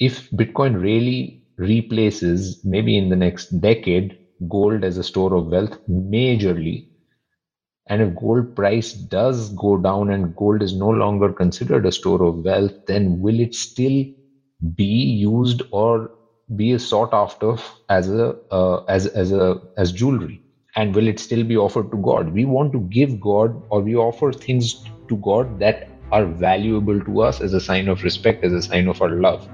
if 0.00 0.28
Bitcoin 0.30 0.80
really 0.82 1.40
replaces, 1.58 2.58
maybe 2.64 2.96
in 2.98 3.10
the 3.10 3.16
next 3.16 3.48
decade, 3.60 4.16
gold 4.48 4.84
as 4.84 4.98
a 4.98 5.04
store 5.04 5.34
of 5.34 5.46
wealth 5.46 5.78
majorly, 5.88 6.86
and 7.88 8.00
if 8.02 8.14
gold 8.14 8.54
price 8.54 8.92
does 8.92 9.50
go 9.54 9.76
down 9.76 10.10
and 10.10 10.34
gold 10.36 10.62
is 10.62 10.74
no 10.74 10.88
longer 10.88 11.32
considered 11.32 11.84
a 11.86 11.92
store 11.92 12.22
of 12.22 12.36
wealth, 12.44 12.72
then 12.86 13.18
will 13.20 13.40
it 13.40 13.54
still 13.54 14.04
be 14.76 14.84
used 14.84 15.62
or 15.72 16.10
be 16.56 16.78
sought 16.78 17.10
after 17.12 17.56
as 17.88 18.10
a 18.10 18.34
uh, 18.50 18.80
as 18.88 19.06
as 19.08 19.32
a 19.32 19.56
as 19.76 19.92
jewelry? 19.92 20.42
And 20.76 20.94
will 20.94 21.08
it 21.08 21.20
still 21.20 21.44
be 21.44 21.56
offered 21.56 21.90
to 21.92 21.98
God? 21.98 22.30
We 22.32 22.44
want 22.46 22.72
to 22.72 22.80
give 22.90 23.20
God 23.20 23.62
or 23.70 23.80
we 23.82 23.96
offer 23.96 24.32
things 24.32 24.80
to 25.08 25.16
God 25.18 25.58
that 25.60 25.84
are 26.12 26.26
valuable 26.26 27.00
to 27.02 27.22
us 27.22 27.40
as 27.40 27.54
a 27.54 27.60
sign 27.60 27.88
of 27.88 28.02
respect, 28.04 28.44
as 28.44 28.52
a 28.52 28.62
sign 28.62 28.88
of 28.88 29.02
our 29.02 29.10
love. 29.10 29.46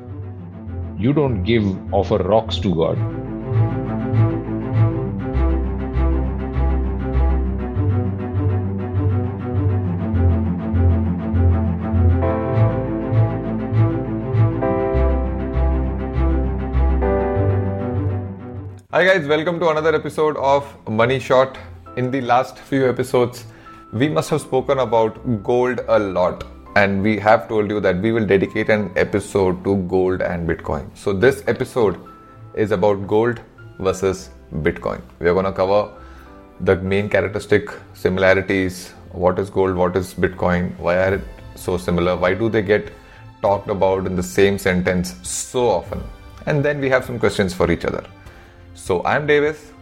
You 0.99 1.13
don't 1.13 1.43
give 1.43 1.93
offer 1.93 2.17
rocks 2.17 2.57
to 2.61 2.75
God. 2.75 2.97
Hi 18.91 19.05
guys, 19.05 19.27
welcome 19.27 19.61
to 19.61 19.69
another 19.69 19.95
episode 19.95 20.39
of 20.39 20.65
Money 20.89 21.19
Shot. 21.19 21.59
In 21.99 22.11
the 22.11 22.23
last 22.23 22.57
few 22.57 22.89
episodes, 22.89 23.45
we 23.93 24.09
must 24.09 24.31
have 24.31 24.41
spoken 24.41 24.79
about 24.79 25.43
gold 25.43 25.81
a 25.89 25.99
lot 25.99 26.56
and 26.81 27.03
we 27.03 27.19
have 27.27 27.49
told 27.49 27.71
you 27.71 27.81
that 27.81 28.03
we 28.07 28.13
will 28.13 28.27
dedicate 28.27 28.69
an 28.69 28.91
episode 28.97 29.63
to 29.65 29.77
gold 29.93 30.21
and 30.21 30.47
bitcoin. 30.49 30.85
So 30.95 31.15
this 31.15 31.43
episode 31.47 31.99
is 32.55 32.71
about 32.71 33.07
gold 33.07 33.41
versus 33.79 34.29
bitcoin. 34.67 35.01
We 35.19 35.29
are 35.29 35.33
going 35.33 35.47
to 35.47 35.53
cover 35.53 35.91
the 36.61 36.77
main 36.77 37.09
characteristic 37.09 37.71
similarities. 37.95 38.93
What 39.13 39.39
is 39.39 39.49
gold? 39.49 39.75
What 39.75 39.97
is 39.97 40.13
bitcoin? 40.13 40.79
Why 40.79 40.97
are 40.99 41.15
it 41.15 41.25
so 41.55 41.79
similar? 41.79 42.15
Why 42.15 42.35
do 42.35 42.51
they 42.51 42.63
get 42.63 42.93
talked 43.41 43.71
about 43.71 44.07
in 44.07 44.15
the 44.15 44.23
same 44.23 44.59
sentence 44.59 45.15
so 45.23 45.67
often? 45.71 46.05
And 46.45 46.63
then 46.63 46.79
we 46.79 46.91
have 46.91 47.07
some 47.07 47.19
questions 47.19 47.55
for 47.55 47.71
each 47.71 47.87
other. 47.87 48.05
So 48.75 49.03
i'm 49.05 49.27
davis. 49.27 49.73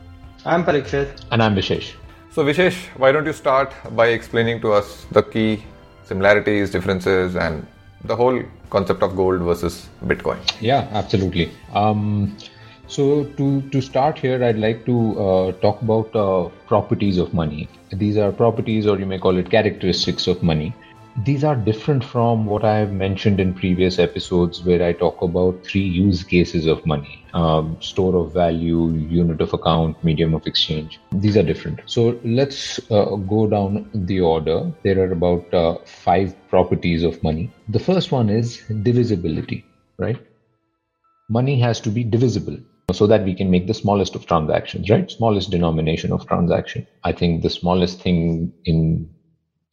I'm 0.44 0.64
parikshit. 0.64 1.24
And 1.32 1.42
i'm 1.42 1.56
vishesh. 1.56 1.94
So, 2.34 2.44
Vishesh, 2.44 2.76
why 2.98 3.12
don't 3.12 3.26
you 3.26 3.32
start 3.32 3.72
by 3.94 4.08
explaining 4.08 4.60
to 4.62 4.72
us 4.72 5.06
the 5.12 5.22
key 5.22 5.62
similarities, 6.04 6.70
differences, 6.70 7.36
and 7.36 7.66
the 8.04 8.16
whole 8.16 8.42
concept 8.70 9.02
of 9.02 9.16
gold 9.16 9.40
versus 9.40 9.88
Bitcoin? 10.04 10.38
Yeah, 10.60 10.88
absolutely. 10.92 11.50
Um, 11.72 12.36
so, 12.86 13.24
to, 13.24 13.62
to 13.70 13.80
start 13.80 14.18
here, 14.18 14.44
I'd 14.44 14.58
like 14.58 14.84
to 14.84 15.20
uh, 15.20 15.52
talk 15.52 15.80
about 15.80 16.14
uh, 16.14 16.50
properties 16.66 17.18
of 17.18 17.32
money. 17.32 17.68
These 17.92 18.18
are 18.18 18.30
properties, 18.30 18.86
or 18.86 18.98
you 18.98 19.06
may 19.06 19.18
call 19.18 19.36
it 19.38 19.50
characteristics 19.50 20.26
of 20.26 20.42
money 20.42 20.74
these 21.22 21.44
are 21.44 21.54
different 21.54 22.04
from 22.04 22.46
what 22.46 22.64
I 22.64 22.78
have 22.78 22.92
mentioned 22.92 23.38
in 23.38 23.54
previous 23.54 23.98
episodes, 23.98 24.64
where 24.64 24.82
I 24.82 24.92
talk 24.92 25.22
about 25.22 25.64
three 25.64 25.82
use 25.82 26.24
cases 26.24 26.66
of 26.66 26.84
money 26.84 27.24
um, 27.34 27.76
store 27.80 28.16
of 28.16 28.32
value, 28.32 28.92
unit 28.92 29.40
of 29.40 29.52
account, 29.52 30.02
medium 30.02 30.34
of 30.34 30.46
exchange. 30.46 30.98
These 31.12 31.36
are 31.36 31.42
different. 31.42 31.80
So 31.86 32.18
let's 32.24 32.80
uh, 32.90 33.16
go 33.16 33.46
down 33.46 33.88
the 33.94 34.20
order. 34.20 34.72
There 34.82 35.00
are 35.00 35.12
about 35.12 35.54
uh, 35.54 35.78
five 35.84 36.34
properties 36.48 37.04
of 37.04 37.22
money. 37.22 37.50
The 37.68 37.78
first 37.78 38.10
one 38.10 38.28
is 38.28 38.62
divisibility, 38.82 39.64
right? 39.98 40.18
Money 41.28 41.60
has 41.60 41.80
to 41.80 41.90
be 41.90 42.04
divisible 42.04 42.58
so 42.92 43.06
that 43.06 43.24
we 43.24 43.34
can 43.34 43.50
make 43.50 43.66
the 43.66 43.74
smallest 43.74 44.14
of 44.14 44.26
transactions, 44.26 44.90
right? 44.90 45.10
Smallest 45.10 45.50
denomination 45.50 46.12
of 46.12 46.26
transaction. 46.26 46.86
I 47.02 47.12
think 47.12 47.42
the 47.42 47.50
smallest 47.50 48.02
thing 48.02 48.52
in 48.64 49.08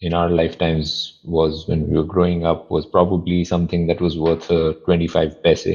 in 0.02 0.14
our 0.14 0.30
lifetimes 0.30 1.20
was 1.24 1.68
when 1.68 1.88
we 1.88 1.96
were 1.98 2.04
growing 2.04 2.46
up 2.46 2.70
was 2.72 2.86
probably 2.86 3.44
something 3.44 3.88
that 3.88 4.02
was 4.02 4.18
worth 4.18 4.50
a 4.52 4.76
25 4.86 5.42
paise 5.44 5.68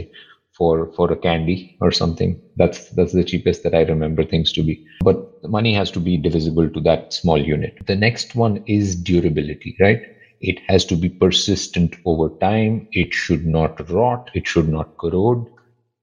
for 0.56 0.90
for 0.96 1.12
a 1.12 1.16
candy 1.16 1.76
or 1.80 1.90
something. 1.92 2.40
That's 2.56 2.90
that's 2.90 3.12
the 3.12 3.24
cheapest 3.24 3.62
that 3.62 3.74
i 3.74 3.82
remember 3.82 4.24
things 4.24 4.52
to 4.52 4.62
be. 4.62 4.82
But 5.04 5.16
money 5.44 5.72
has 5.74 5.90
to 5.92 6.00
be 6.00 6.16
divisible 6.16 6.68
to 6.70 6.80
that 6.80 7.12
small 7.12 7.38
unit. 7.42 7.74
The 7.86 7.96
next 7.96 8.34
one 8.34 8.62
is 8.66 8.96
durability 8.96 9.76
right? 9.80 10.00
It 10.40 10.60
has 10.68 10.84
to 10.86 10.96
be 10.96 11.08
persistent 11.08 11.96
over 12.04 12.28
time. 12.40 12.88
It 12.92 13.14
should 13.14 13.46
not 13.46 13.88
rot. 13.90 14.30
It 14.34 14.46
should 14.46 14.68
not 14.68 14.88
corrode. 15.00 15.46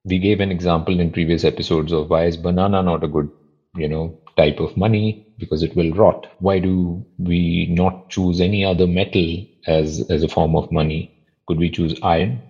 We 0.06 0.20
gave 0.20 0.40
an 0.40 0.52
example 0.52 1.00
in 1.00 1.12
previous 1.12 1.44
episodes 1.44 1.92
of 1.92 2.10
why 2.10 2.26
is 2.26 2.38
banana 2.38 2.82
not 2.84 3.04
a 3.04 3.08
good 3.08 3.30
you 3.76 3.88
know 3.90 4.18
type 4.38 4.60
of 4.60 4.76
money 4.78 5.23
because 5.38 5.64
it 5.64 5.76
will 5.76 5.92
rot. 5.92 6.28
Why 6.40 6.60
do 6.60 7.06
we 7.18 7.68
not 7.70 8.10
choose 8.10 8.42
any 8.42 8.64
other 8.66 8.88
metal 8.88 9.46
as, 9.68 10.06
as 10.10 10.24
a 10.24 10.28
form 10.28 10.56
of 10.56 10.72
money? 10.72 11.14
Could 11.48 11.58
we 11.60 11.70
choose 11.70 11.96
iron? 12.04 12.42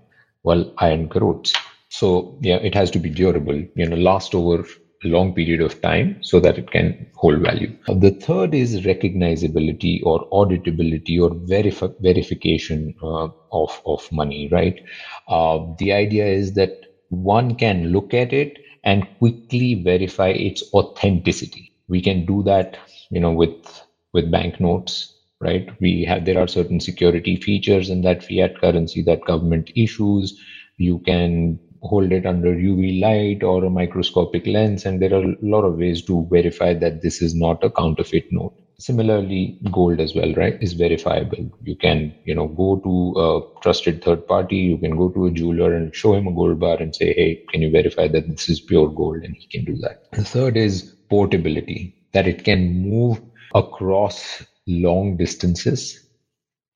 Well, 0.43 0.73
iron 0.77 1.09
corrodes. 1.09 1.53
So 1.89 2.37
yeah, 2.41 2.57
it 2.57 2.73
has 2.75 2.91
to 2.91 2.99
be 2.99 3.09
durable, 3.09 3.63
you 3.75 3.85
know, 3.87 3.95
last 3.95 4.33
over 4.35 4.65
a 5.03 5.07
long 5.07 5.33
period 5.33 5.61
of 5.61 5.81
time 5.81 6.17
so 6.21 6.39
that 6.39 6.57
it 6.57 6.71
can 6.71 7.07
hold 7.15 7.41
value. 7.41 7.75
The 7.87 8.11
third 8.11 8.53
is 8.53 8.81
recognizability 8.81 10.01
or 10.03 10.27
auditability 10.31 11.21
or 11.21 11.31
verif- 11.31 11.93
verification 11.99 12.93
uh, 13.03 13.27
of, 13.51 13.81
of 13.85 14.07
money, 14.11 14.47
right? 14.51 14.79
Uh, 15.27 15.59
the 15.77 15.91
idea 15.91 16.25
is 16.25 16.53
that 16.53 16.71
one 17.09 17.55
can 17.55 17.87
look 17.91 18.13
at 18.13 18.33
it 18.33 18.57
and 18.83 19.05
quickly 19.19 19.75
verify 19.75 20.29
its 20.29 20.63
authenticity 20.73 21.72
we 21.93 22.01
can 22.01 22.25
do 22.25 22.43
that 22.43 22.77
you 23.11 23.19
know 23.19 23.31
with 23.31 23.83
with 24.13 24.31
banknotes 24.31 24.95
right? 25.41 25.69
We 25.81 26.05
have 26.05 26.25
there 26.25 26.39
are 26.39 26.47
certain 26.47 26.79
security 26.79 27.35
features 27.35 27.89
in 27.89 28.01
that 28.03 28.23
fiat 28.23 28.59
currency 28.61 29.01
that 29.03 29.25
government 29.25 29.71
issues. 29.75 30.39
You 30.77 30.99
can 30.99 31.59
hold 31.81 32.13
it 32.13 32.25
under 32.25 32.55
uv 32.55 33.01
light 33.01 33.43
or 33.43 33.65
a 33.65 33.69
microscopic 33.69 34.47
lens 34.47 34.85
and 34.85 35.01
there 35.01 35.13
are 35.13 35.23
a 35.23 35.35
lot 35.41 35.65
of 35.65 35.75
ways 35.75 36.01
to 36.05 36.25
verify 36.31 36.73
that 36.73 37.01
this 37.01 37.21
is 37.21 37.35
not 37.35 37.63
a 37.63 37.69
counterfeit 37.69 38.25
note 38.31 38.53
similarly 38.87 39.41
gold 39.71 39.99
as 39.99 40.13
well 40.15 40.33
right 40.41 40.57
is 40.61 40.73
verifiable 40.73 41.43
you 41.61 41.75
can 41.85 42.13
you 42.23 42.35
know 42.35 42.47
go 42.47 42.69
to 42.83 42.93
a 43.25 43.27
trusted 43.63 44.03
third 44.03 44.25
party 44.27 44.57
you 44.57 44.77
can 44.77 44.95
go 44.97 45.09
to 45.09 45.25
a 45.27 45.31
jeweler 45.31 45.73
and 45.75 45.95
show 45.95 46.13
him 46.15 46.27
a 46.27 46.33
gold 46.33 46.59
bar 46.59 46.77
and 46.79 46.95
say 46.95 47.13
hey 47.13 47.29
can 47.51 47.61
you 47.61 47.71
verify 47.71 48.07
that 48.07 48.27
this 48.27 48.49
is 48.49 48.61
pure 48.61 48.89
gold 48.89 49.21
and 49.23 49.35
he 49.39 49.47
can 49.57 49.65
do 49.65 49.77
that 49.77 49.97
the 50.11 50.23
third 50.23 50.57
is 50.57 50.93
portability, 51.13 51.93
that 52.13 52.27
it 52.27 52.43
can 52.43 52.61
move 52.89 53.21
across 53.53 54.43
long 54.67 55.15
distances 55.17 55.99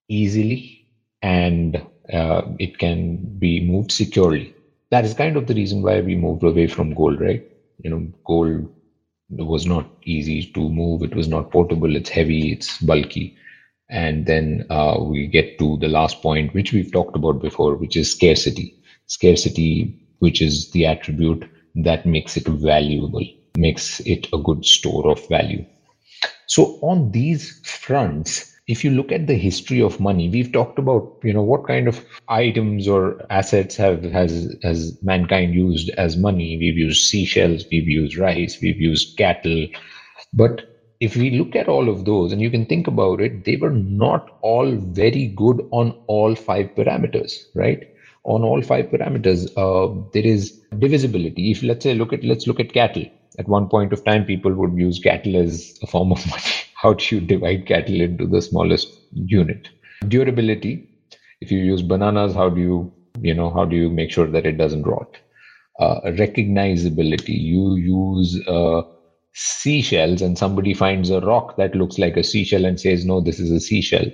easily 0.09 0.85
and 1.23 1.81
uh, 2.13 2.41
it 2.59 2.77
can 2.77 3.17
be 3.39 3.59
moved 3.59 3.91
securely. 3.91 4.53
That 4.91 5.05
is 5.05 5.13
kind 5.15 5.37
of 5.37 5.47
the 5.47 5.55
reason 5.55 5.81
why 5.81 6.01
we 6.01 6.15
moved 6.15 6.43
away 6.43 6.67
from 6.67 6.93
gold, 6.93 7.19
right? 7.19 7.41
You 7.83 7.89
know, 7.89 8.07
gold 8.25 8.69
was 9.29 9.65
not 9.65 9.89
easy 10.03 10.51
to 10.53 10.69
move, 10.69 11.03
it 11.03 11.15
was 11.15 11.27
not 11.27 11.51
portable, 11.51 11.95
it's 11.95 12.09
heavy, 12.09 12.51
it's 12.51 12.77
bulky. 12.79 13.35
And 13.89 14.25
then 14.25 14.65
uh, 14.69 14.97
we 15.01 15.27
get 15.27 15.57
to 15.59 15.77
the 15.77 15.87
last 15.87 16.21
point, 16.21 16.53
which 16.53 16.73
we've 16.73 16.91
talked 16.91 17.15
about 17.15 17.41
before, 17.41 17.75
which 17.75 17.95
is 17.95 18.11
scarcity. 18.11 18.75
Scarcity, 19.07 19.97
which 20.19 20.41
is 20.41 20.71
the 20.71 20.85
attribute 20.85 21.49
that 21.75 22.05
makes 22.05 22.35
it 22.37 22.47
valuable 22.47 23.23
makes 23.57 23.99
it 24.01 24.27
a 24.31 24.37
good 24.37 24.63
store 24.65 25.09
of 25.09 25.27
value. 25.27 25.65
So 26.47 26.79
on 26.81 27.11
these 27.11 27.59
fronts, 27.65 28.53
if 28.67 28.83
you 28.83 28.91
look 28.91 29.11
at 29.11 29.27
the 29.27 29.35
history 29.35 29.81
of 29.81 29.99
money, 29.99 30.29
we've 30.29 30.51
talked 30.51 30.77
about 30.77 31.17
you 31.23 31.33
know 31.33 31.41
what 31.41 31.67
kind 31.67 31.87
of 31.87 32.03
items 32.27 32.87
or 32.87 33.25
assets 33.29 33.75
have 33.77 34.03
has 34.03 34.55
has 34.63 34.97
mankind 35.01 35.53
used 35.53 35.89
as 35.97 36.17
money. 36.17 36.57
We've 36.57 36.77
used 36.77 37.07
seashells, 37.07 37.65
we've 37.71 37.87
used 37.87 38.17
rice, 38.17 38.59
we've 38.61 38.79
used 38.79 39.17
cattle, 39.17 39.67
but 40.33 40.65
if 40.99 41.15
we 41.15 41.29
look 41.31 41.55
at 41.55 41.67
all 41.67 41.89
of 41.89 42.05
those 42.05 42.31
and 42.31 42.41
you 42.41 42.49
can 42.49 42.65
think 42.65 42.87
about 42.87 43.21
it, 43.21 43.45
they 43.45 43.55
were 43.55 43.71
not 43.71 44.29
all 44.41 44.75
very 44.75 45.27
good 45.27 45.61
on 45.71 45.93
all 46.07 46.35
five 46.35 46.67
parameters, 46.75 47.33
right? 47.55 47.83
On 48.23 48.43
all 48.43 48.61
five 48.63 48.87
parameters, 48.87 49.47
uh, 49.55 49.93
there 50.13 50.25
is 50.25 50.59
divisibility. 50.79 51.51
If 51.51 51.63
let's 51.63 51.83
say 51.83 51.93
look 51.93 52.13
at 52.13 52.23
let's 52.23 52.47
look 52.47 52.59
at 52.59 52.73
cattle 52.73 53.05
at 53.39 53.47
one 53.47 53.67
point 53.69 53.93
of 53.93 54.03
time, 54.03 54.25
people 54.25 54.53
would 54.53 54.73
use 54.75 54.99
cattle 54.99 55.37
as 55.37 55.77
a 55.83 55.87
form 55.87 56.11
of 56.11 56.25
money. 56.29 56.43
How 56.81 56.93
do 56.93 57.15
you 57.15 57.21
divide 57.21 57.65
cattle 57.65 58.01
into 58.01 58.27
the 58.27 58.41
smallest 58.41 58.87
unit? 59.11 59.69
Durability. 60.07 60.87
If 61.41 61.51
you 61.51 61.59
use 61.59 61.81
bananas, 61.81 62.35
how 62.35 62.49
do 62.49 62.61
you, 62.61 62.93
you 63.19 63.33
know, 63.33 63.49
how 63.49 63.65
do 63.65 63.75
you 63.75 63.89
make 63.89 64.11
sure 64.11 64.27
that 64.27 64.45
it 64.45 64.57
doesn't 64.57 64.83
rot? 64.83 65.17
Uh, 65.79 66.01
recognizability. 66.05 67.29
You 67.29 67.75
use 67.75 68.47
uh, 68.47 68.83
seashells 69.33 70.21
and 70.21 70.37
somebody 70.37 70.75
finds 70.75 71.09
a 71.09 71.19
rock 71.21 71.57
that 71.57 71.75
looks 71.75 71.97
like 71.97 72.15
a 72.15 72.23
seashell 72.23 72.65
and 72.65 72.79
says, 72.79 73.05
no, 73.05 73.21
this 73.21 73.39
is 73.39 73.51
a 73.51 73.59
seashell. 73.59 74.05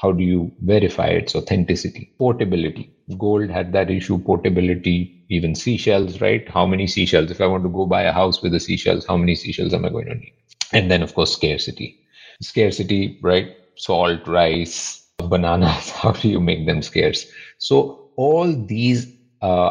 How 0.00 0.12
do 0.12 0.22
you 0.24 0.52
verify 0.62 1.08
its 1.08 1.36
authenticity? 1.36 2.12
Portability. 2.18 2.92
Gold 3.16 3.50
had 3.50 3.72
that 3.72 3.90
issue, 3.90 4.18
portability 4.18 5.24
even 5.30 5.54
seashells, 5.54 6.20
right? 6.20 6.48
How 6.48 6.66
many 6.66 6.86
seashells? 6.86 7.30
If 7.30 7.40
I 7.40 7.46
want 7.46 7.64
to 7.64 7.68
go 7.68 7.86
buy 7.86 8.02
a 8.02 8.12
house 8.12 8.42
with 8.42 8.52
the 8.52 8.60
seashells, 8.60 9.06
how 9.06 9.16
many 9.16 9.34
seashells 9.34 9.74
am 9.74 9.84
I 9.84 9.90
going 9.90 10.06
to 10.06 10.14
need? 10.14 10.32
And 10.72 10.90
then, 10.90 11.02
of 11.02 11.14
course, 11.14 11.32
scarcity. 11.32 11.98
Scarcity, 12.42 13.18
right? 13.22 13.48
Salt, 13.76 14.26
rice, 14.26 15.00
bananas. 15.28 15.90
How 16.02 16.12
do 16.12 16.28
you 16.28 16.40
make 16.40 16.66
them 16.66 16.82
scarce? 16.82 17.26
So 17.58 18.10
all 18.16 18.54
these 18.66 19.06
uh, 19.40 19.70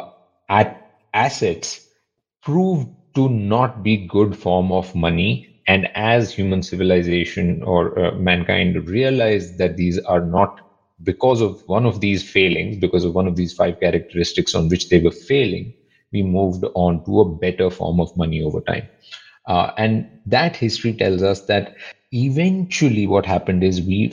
assets 1.13 1.79
prove 2.41 2.85
to 3.15 3.29
not 3.29 3.83
be 3.83 4.07
good 4.07 4.35
form 4.37 4.71
of 4.71 4.93
money. 4.95 5.47
And 5.67 5.87
as 5.95 6.31
human 6.31 6.61
civilization 6.63 7.61
or 7.63 7.97
uh, 7.99 8.11
mankind 8.13 8.87
realized 8.87 9.57
that 9.57 9.75
these 9.75 9.99
are 9.99 10.21
not 10.21 10.49
because 11.03 11.41
of 11.41 11.61
one 11.67 11.85
of 11.85 11.99
these 11.99 12.23
failings, 12.27 12.77
because 12.77 13.03
of 13.03 13.13
one 13.13 13.27
of 13.27 13.35
these 13.35 13.53
five 13.53 13.79
characteristics 13.79 14.55
on 14.55 14.69
which 14.69 14.89
they 14.89 14.99
were 14.99 15.11
failing, 15.11 15.73
we 16.13 16.23
moved 16.23 16.63
on 16.75 17.03
to 17.05 17.19
a 17.19 17.25
better 17.37 17.69
form 17.69 17.99
of 17.99 18.15
money 18.15 18.41
over 18.41 18.61
time. 18.61 18.87
Uh, 19.47 19.71
and 19.77 20.07
that 20.25 20.55
history 20.55 20.94
tells 20.94 21.23
us 21.23 21.41
that 21.45 21.75
eventually 22.11 23.07
what 23.07 23.25
happened 23.25 23.63
is 23.63 23.81
we 23.81 24.11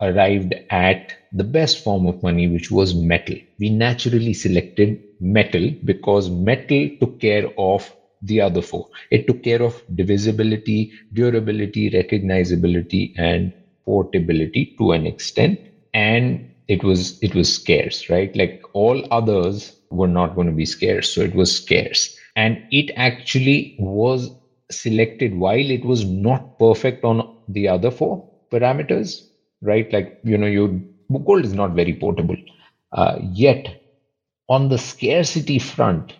arrived 0.00 0.54
at 0.70 1.12
the 1.32 1.44
best 1.44 1.82
form 1.82 2.06
of 2.06 2.22
money, 2.22 2.48
which 2.48 2.70
was 2.70 2.94
metal. 2.94 3.36
We 3.58 3.70
naturally 3.70 4.32
selected 4.34 5.02
metal 5.20 5.70
because 5.84 6.30
metal 6.30 6.90
took 7.00 7.20
care 7.20 7.48
of 7.58 7.92
the 8.22 8.40
other 8.40 8.62
four. 8.62 8.88
It 9.10 9.26
took 9.26 9.42
care 9.42 9.62
of 9.62 9.82
divisibility, 9.94 10.92
durability, 11.12 11.90
recognizability, 11.90 13.12
and 13.16 13.52
portability 13.84 14.74
to 14.78 14.92
an 14.92 15.06
extent 15.06 15.60
and 15.94 16.50
it 16.68 16.82
was 16.82 17.22
it 17.22 17.34
was 17.34 17.52
scarce 17.54 18.10
right 18.10 18.34
like 18.36 18.60
all 18.72 19.06
others 19.12 19.76
were 19.90 20.08
not 20.08 20.34
going 20.34 20.48
to 20.48 20.52
be 20.52 20.64
scarce 20.66 21.14
so 21.14 21.20
it 21.20 21.34
was 21.36 21.54
scarce 21.56 22.18
and 22.34 22.58
it 22.72 22.90
actually 22.96 23.76
was 23.78 24.30
selected 24.70 25.34
while 25.34 25.70
it 25.70 25.84
was 25.84 26.04
not 26.04 26.58
perfect 26.58 27.04
on 27.04 27.22
the 27.48 27.68
other 27.68 27.90
four 27.90 28.24
parameters 28.52 29.20
right? 29.62 29.90
Like 29.92 30.18
you 30.22 30.36
know 30.36 30.46
you 30.46 30.86
gold 31.24 31.44
is 31.44 31.54
not 31.54 31.72
very 31.72 31.94
portable. 31.94 32.36
Uh, 32.92 33.16
yet 33.20 33.66
on 34.48 34.68
the 34.68 34.78
scarcity 34.78 35.58
front 35.58 36.14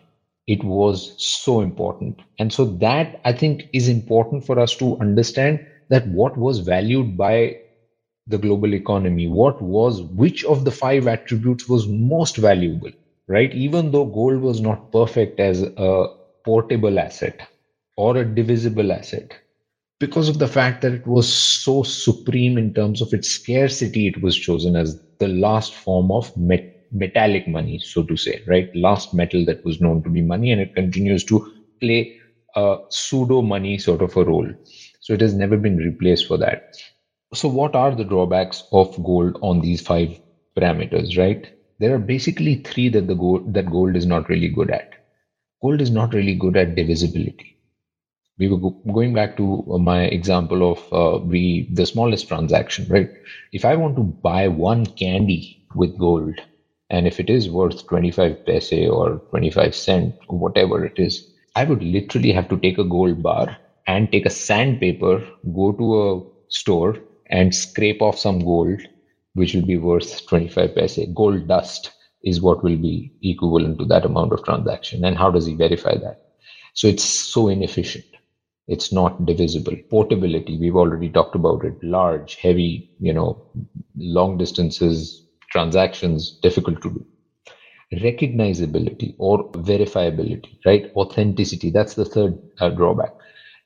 it 0.46 0.62
was 0.64 1.14
so 1.19 1.60
important. 1.60 2.20
And 2.38 2.52
so 2.52 2.64
that 2.87 3.20
i 3.25 3.32
think 3.32 3.64
is 3.72 3.88
important 3.88 4.44
for 4.46 4.58
us 4.60 4.76
to 4.76 4.96
understand 5.00 5.60
that 5.90 6.06
what 6.08 6.37
was 6.37 6.60
valued 6.60 7.16
by 7.16 7.56
the 8.26 8.38
global 8.38 8.75
economy 8.75 9.26
what 9.28 9.60
was 9.62 10.02
which 10.02 10.44
of 10.44 10.64
the 10.64 10.70
five 10.72 11.06
attributes 11.08 11.69
was 11.69 11.88
most 11.88 12.37
valuable 12.37 12.90
right? 13.28 13.54
Even 13.54 13.90
though 13.90 14.04
gold 14.04 14.40
was 14.40 14.60
not 14.60 14.92
perfect 14.92 15.40
as 15.40 15.62
a 15.62 16.06
portable 16.44 16.99
asset 17.00 17.40
or 17.96 18.16
a 18.16 18.34
divisible 18.34 18.93
asset 18.93 19.32
because 20.00 20.28
of 20.28 20.38
the 20.38 20.48
fact 20.48 20.82
that 20.82 20.93
it 20.93 21.06
was 21.06 21.28
so 21.32 21.82
supreme 21.82 22.58
in 22.58 22.72
terms 22.72 23.00
of 23.02 23.12
its 23.12 23.28
scarcity 23.28 24.06
it 24.06 24.20
was 24.22 24.37
chosen 24.37 24.76
as 24.76 24.98
the 25.19 25.28
last 25.28 25.75
form 25.75 26.10
of 26.12 26.31
met- 26.37 26.69
metallic 26.93 27.46
money 27.48 27.78
so 27.82 28.02
to 28.04 28.16
say 28.16 28.40
right 28.46 28.69
last 28.75 29.12
metal 29.14 29.44
that 29.44 29.58
was 29.64 29.81
known 29.81 30.02
to 30.02 30.10
be 30.10 30.22
money 30.22 30.50
and 30.52 30.60
it 30.60 30.75
continues 30.75 31.25
to 31.25 31.40
play 31.81 32.10
a 32.56 32.76
pseudo 32.90 33.43
money 33.43 33.78
sort 33.78 34.02
of 34.02 34.16
a 34.16 34.25
role 34.25 34.49
so 35.00 35.12
it 35.14 35.20
has 35.20 35.34
never 35.34 35.56
been 35.56 35.76
replaced 35.78 36.26
for 36.26 36.38
that 36.38 36.60
so 37.34 37.49
what 37.49 37.75
are 37.76 37.94
the 37.94 38.04
drawbacks 38.04 38.64
of 38.72 38.92
gold 39.04 39.37
on 39.42 39.60
these 39.60 39.81
five 39.81 40.19
parameters, 40.58 41.16
right? 41.19 41.46
There 41.78 41.94
are 41.94 41.99
basically 41.99 42.56
three 42.56 42.88
that 42.90 43.06
the 43.06 43.14
gold 43.14 43.54
that 43.54 43.70
gold 43.70 43.96
is 43.96 44.06
not 44.06 44.28
really 44.28 44.49
good 44.49 44.70
at. 44.70 44.87
Gold 45.62 45.81
is 45.82 45.90
not 45.90 46.14
really 46.14 46.34
good 46.34 46.56
at 46.56 46.75
divisibility. 46.76 47.55
We 48.38 48.48
were 48.48 48.58
go- 48.58 48.76
going 48.92 49.14
back 49.14 49.36
to 49.38 49.62
my 49.80 50.04
example 50.04 50.70
of 50.72 50.84
uh, 50.92 51.18
we 51.24 51.66
the 51.72 51.86
smallest 51.86 52.28
transaction, 52.28 52.86
right? 52.88 53.08
If 53.52 53.64
I 53.64 53.76
want 53.76 53.96
to 53.96 54.14
buy 54.22 54.48
one 54.48 54.86
candy 54.86 55.58
with 55.74 55.96
gold, 55.98 56.34
and 56.90 57.06
if 57.06 57.18
it 57.20 57.30
is 57.30 57.50
worth 57.50 57.86
25 57.86 58.44
paise 58.44 58.72
or 58.90 59.22
25 59.30 59.74
cent, 59.74 60.14
or 60.28 60.38
whatever 60.38 60.84
it 60.84 60.94
is, 60.96 61.22
I 61.54 61.64
would 61.64 61.82
literally 61.82 62.32
have 62.32 62.48
to 62.50 62.58
take 62.58 62.78
a 62.78 62.84
gold 62.84 63.22
bar 63.22 63.56
and 63.86 64.10
take 64.12 64.26
a 64.26 64.30
sandpaper, 64.30 65.24
go 65.54 65.72
to 65.72 66.02
a 66.02 66.20
store 66.48 66.96
and 67.30 67.54
scrape 67.54 68.02
off 68.02 68.18
some 68.18 68.40
gold, 68.40 68.80
which 69.34 69.54
will 69.54 69.66
be 69.66 69.76
worth 69.78 70.26
25 70.26 70.74
paise. 70.74 70.98
Gold 71.14 71.46
dust 71.48 71.92
is 72.22 72.42
what 72.42 72.62
will 72.62 72.76
be 72.76 73.12
equivalent 73.22 73.78
to 73.78 73.86
that 73.86 74.04
amount 74.04 74.32
of 74.32 74.42
transaction. 74.44 75.04
And 75.04 75.16
how 75.16 75.30
does 75.30 75.46
he 75.46 75.54
verify 75.54 75.96
that? 75.96 76.16
So 76.74 76.88
it's 76.88 77.04
so 77.04 77.48
inefficient. 77.48 78.06
It's 78.68 78.92
not 78.92 79.24
divisible. 79.26 79.74
Portability, 79.90 80.58
we've 80.58 80.76
already 80.76 81.08
talked 81.10 81.34
about 81.36 81.64
it. 81.64 81.74
Large, 81.82 82.36
heavy, 82.36 82.90
you 83.00 83.12
know, 83.12 83.42
long 83.96 84.38
distances, 84.38 85.22
transactions, 85.50 86.38
difficult 86.42 86.82
to 86.82 86.90
do. 86.90 87.06
Recognizability 87.94 89.14
or 89.18 89.50
verifiability, 89.52 90.58
right? 90.66 90.90
Authenticity, 90.96 91.70
that's 91.70 91.94
the 91.94 92.04
third 92.04 92.36
uh, 92.60 92.70
drawback. 92.70 93.12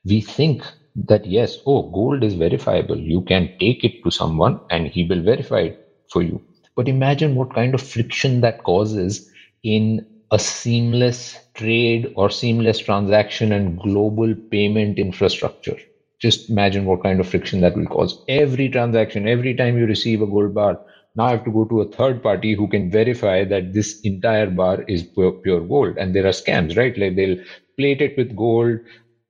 We 0.04 0.20
think 0.20 0.62
that 0.94 1.26
yes, 1.26 1.58
oh, 1.66 1.82
gold 1.90 2.22
is 2.24 2.34
verifiable. 2.34 2.98
You 2.98 3.22
can 3.22 3.48
take 3.60 3.84
it 3.84 4.02
to 4.04 4.10
someone 4.10 4.58
and 4.70 4.88
he 4.88 5.04
will 5.04 5.22
verify 5.22 5.60
it 5.60 5.78
for 6.12 6.22
you. 6.22 6.42
But 6.76 6.88
imagine 6.88 7.34
what 7.34 7.54
kind 7.54 7.74
of 7.74 7.82
friction 7.82 8.40
that 8.42 8.62
causes 8.64 9.28
in 9.62 10.06
a 10.30 10.38
seamless 10.38 11.38
trade 11.60 12.12
or 12.16 12.30
seamless 12.30 12.78
transaction 12.78 13.52
and 13.52 13.78
global 13.78 14.34
payment 14.50 14.98
infrastructure. 14.98 15.76
Just 16.18 16.50
imagine 16.50 16.84
what 16.86 17.02
kind 17.02 17.20
of 17.20 17.28
friction 17.28 17.60
that 17.60 17.76
will 17.76 17.86
cause. 17.86 18.22
Every 18.28 18.68
transaction, 18.68 19.28
every 19.28 19.54
time 19.54 19.78
you 19.78 19.86
receive 19.86 20.22
a 20.22 20.26
gold 20.26 20.54
bar, 20.54 20.80
now 21.16 21.24
I 21.26 21.30
have 21.32 21.44
to 21.44 21.50
go 21.50 21.64
to 21.66 21.80
a 21.82 21.90
third 21.90 22.22
party 22.22 22.54
who 22.54 22.68
can 22.68 22.90
verify 22.90 23.44
that 23.44 23.72
this 23.72 24.00
entire 24.02 24.48
bar 24.50 24.82
is 24.82 25.02
pure, 25.02 25.32
pure 25.32 25.60
gold. 25.60 25.96
And 25.98 26.14
there 26.14 26.26
are 26.26 26.36
scams, 26.42 26.76
right? 26.76 26.96
Like 26.96 27.16
they'll 27.16 27.42
plate 27.76 28.00
it 28.00 28.16
with 28.16 28.36
gold, 28.36 28.78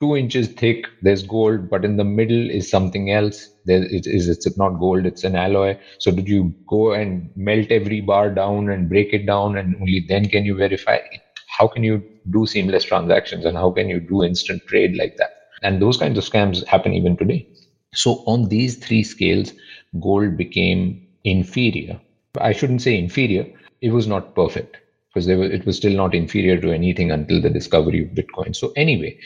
two 0.00 0.16
inches 0.16 0.48
thick 0.48 0.86
there's 1.02 1.22
gold 1.22 1.68
but 1.68 1.84
in 1.84 1.98
the 1.98 2.04
middle 2.04 2.50
is 2.50 2.70
something 2.70 3.10
else 3.10 3.50
there 3.66 3.82
it 3.82 4.06
is 4.06 4.28
it's 4.28 4.56
not 4.56 4.80
gold 4.80 5.04
it's 5.04 5.24
an 5.24 5.36
alloy 5.36 5.76
so 5.98 6.10
did 6.10 6.26
you 6.26 6.54
go 6.66 6.92
and 6.92 7.30
melt 7.36 7.70
every 7.70 8.00
bar 8.00 8.30
down 8.30 8.70
and 8.70 8.88
break 8.88 9.12
it 9.12 9.26
down 9.26 9.58
and 9.58 9.76
only 9.76 10.02
then 10.08 10.26
can 10.26 10.46
you 10.46 10.56
verify 10.56 10.94
it 10.94 11.20
how 11.60 11.68
can 11.68 11.84
you 11.84 12.02
do 12.30 12.46
seamless 12.46 12.84
transactions 12.84 13.44
and 13.44 13.56
how 13.56 13.70
can 13.70 13.88
you 13.88 14.00
do 14.00 14.24
instant 14.24 14.62
trade 14.66 14.96
like 14.96 15.16
that? 15.18 15.30
And 15.62 15.82
those 15.82 15.98
kinds 15.98 16.18
of 16.18 16.24
scams 16.24 16.66
happen 16.66 16.94
even 16.94 17.16
today. 17.16 17.46
So 17.94 18.24
on 18.26 18.48
these 18.48 18.76
three 18.76 19.02
scales 19.04 19.52
gold 20.00 20.36
became 20.38 21.06
inferior. 21.24 22.00
I 22.40 22.52
shouldn't 22.52 22.82
say 22.82 22.98
inferior. 22.98 23.46
It 23.82 23.92
was 23.92 24.06
not 24.06 24.34
perfect 24.34 24.78
because 25.14 25.26
were, 25.28 25.44
it 25.44 25.66
was 25.66 25.76
still 25.76 25.96
not 25.96 26.14
inferior 26.14 26.58
to 26.60 26.72
anything 26.72 27.10
until 27.10 27.40
the 27.42 27.50
discovery 27.50 28.02
of 28.04 28.10
bitcoin. 28.10 28.56
So 28.56 28.72
anyway 28.76 29.18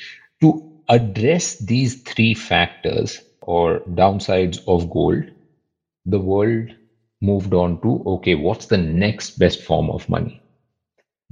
to 0.43 0.73
address 0.89 1.59
these 1.59 2.03
three 2.03 2.35
factors 2.35 3.23
or 3.43 3.81
downsides 3.91 4.61
of 4.69 4.91
gold, 4.91 5.25
the 6.07 6.21
world 6.21 6.71
moved 7.23 7.55
on 7.55 7.81
to 7.83 8.03
okay, 8.07 8.37
what's 8.37 8.67
the 8.67 8.79
next 8.79 9.39
best 9.39 9.63
form 9.63 9.91
of 9.91 10.09
money? 10.11 10.44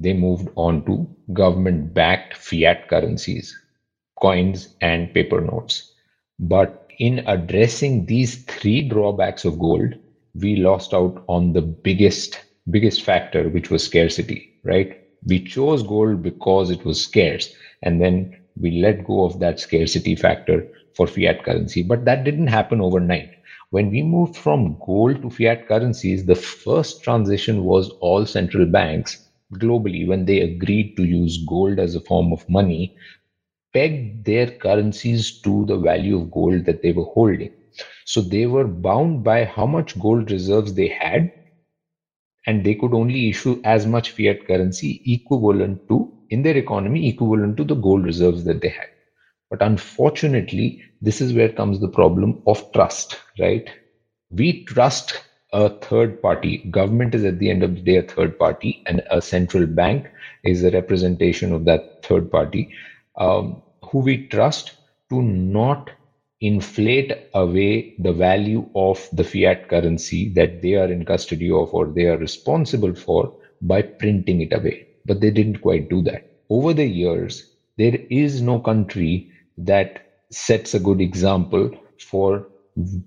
They 0.03 0.13
moved 0.15 0.49
on 0.57 0.85
to 0.87 1.09
government 1.33 1.95
backed 1.95 2.37
fiat 2.37 2.89
currencies, 2.89 3.57
coins, 4.21 4.75
and 4.81 5.15
paper 5.15 5.41
notes. 5.41 5.93
But 6.39 6.89
in 6.99 7.21
addressing 7.27 8.07
these 8.07 8.43
three 8.45 8.83
drawbacks 8.83 9.45
of 9.45 9.59
gold, 9.59 9.95
we 10.35 10.57
lost 10.57 10.93
out 10.93 11.25
on 11.29 11.53
the 11.53 11.63
biggest 11.63 12.41
biggest 12.71 13.03
factor 13.03 13.49
which 13.49 13.71
was 13.71 13.85
scarcity 13.85 14.53
right 14.65 15.03
we 15.27 15.39
chose 15.41 15.83
gold 15.83 16.23
because 16.23 16.71
it 16.71 16.85
was 16.85 17.03
scarce 17.03 17.55
and 17.83 18.01
then 18.01 18.37
we 18.61 18.81
let 18.81 19.05
go 19.05 19.25
of 19.25 19.39
that 19.41 19.61
scarcity 19.61 20.15
factor 20.15 20.67
for 20.95 21.07
fiat 21.07 21.45
currency. 21.45 21.83
But 21.83 22.05
that 22.05 22.25
didn't 22.25 22.49
happen 22.49 22.81
overnight. 22.81 23.31
When 23.71 23.91
we 23.91 24.03
moved 24.03 24.37
from 24.37 24.77
gold 24.85 25.23
to 25.23 25.31
fiat 25.31 25.67
currencies, 25.69 26.27
the 26.27 26.35
first 26.35 27.03
transition 27.03 27.65
was 27.65 27.91
all 28.01 28.27
central 28.27 28.67
banks 28.67 29.29
globally, 29.53 30.07
when 30.07 30.25
they 30.25 30.41
agreed 30.41 30.97
to 30.97 31.05
use 31.05 31.39
gold 31.49 31.79
as 31.79 31.95
a 31.95 32.01
form 32.03 32.33
of 32.33 32.45
money, 32.49 32.93
pegged 33.75 34.25
their 34.25 34.49
currencies 34.49 35.39
to 35.45 35.67
the 35.67 35.79
value 35.79 36.19
of 36.19 36.31
gold 36.31 36.65
that 36.67 36.83
they 36.83 36.93
were 36.93 37.05
holding. 37.15 37.51
So 38.07 38.23
they 38.23 38.47
were 38.47 38.67
bound 38.69 39.25
by 39.25 39.45
how 39.45 39.67
much 39.67 39.99
gold 39.99 40.31
reserves 40.31 40.75
they 40.75 40.89
had, 40.89 41.31
and 42.47 42.65
they 42.65 42.75
could 42.75 42.95
only 42.95 43.29
issue 43.29 43.61
as 43.65 43.87
much 43.87 44.11
fiat 44.13 44.39
currency 44.47 45.01
equivalent 45.05 45.81
to 45.89 46.13
in 46.31 46.43
their 46.43 46.57
economy 46.57 47.09
equivalent 47.09 47.57
to 47.57 47.65
the 47.65 47.75
gold 47.75 48.05
reserves 48.05 48.45
that 48.45 48.61
they 48.61 48.69
had. 48.69 48.87
But 49.51 49.63
unfortunately, 49.63 50.81
this 51.01 51.21
is 51.21 51.35
where 51.35 51.51
comes 51.51 51.81
the 51.81 51.89
problem 51.89 52.43
of 52.47 52.65
trust, 52.75 53.19
right? 53.41 53.69
We 54.31 54.65
trust 54.65 55.15
a 55.53 55.69
third 55.69 56.21
party. 56.23 56.59
Government 56.71 57.15
is 57.15 57.25
at 57.25 57.39
the 57.39 57.51
end 57.51 57.63
of 57.63 57.75
the 57.75 57.81
day 57.83 57.97
a 57.97 58.03
third 58.03 58.39
party, 58.39 58.83
and 58.87 59.03
a 59.11 59.21
central 59.21 59.67
bank 59.67 60.07
is 60.45 60.65
a 60.65 60.71
representation 60.71 61.53
of 61.53 61.65
that 61.67 62.05
third 62.05 62.31
party, 62.31 62.71
um, 63.17 63.63
who 63.85 63.99
we 64.01 64.27
trust 64.29 64.73
to 65.11 65.23
not 65.23 65.91
inflate 66.41 67.13
away 67.35 67.95
the 67.99 68.13
value 68.13 68.69
of 68.75 69.09
the 69.13 69.23
fiat 69.25 69.69
currency 69.69 70.29
that 70.35 70.61
they 70.63 70.75
are 70.75 70.91
in 70.91 71.05
custody 71.05 71.51
of 71.51 71.73
or 71.73 71.87
they 71.87 72.07
are 72.07 72.17
responsible 72.19 72.95
for 72.95 73.33
by 73.61 73.83
printing 73.83 74.41
it 74.41 74.53
away. 74.53 74.87
But 75.05 75.21
they 75.21 75.31
didn't 75.31 75.61
quite 75.61 75.89
do 75.89 76.03
that. 76.03 76.23
Over 76.51 76.73
the 76.75 76.87
years, 76.87 77.45
there 77.77 77.97
is 78.11 78.41
no 78.43 78.59
country 78.59 79.31
that 79.59 80.07
sets 80.31 80.75
a 80.75 80.81
good 80.81 81.01
example 81.01 81.71
for 81.99 82.47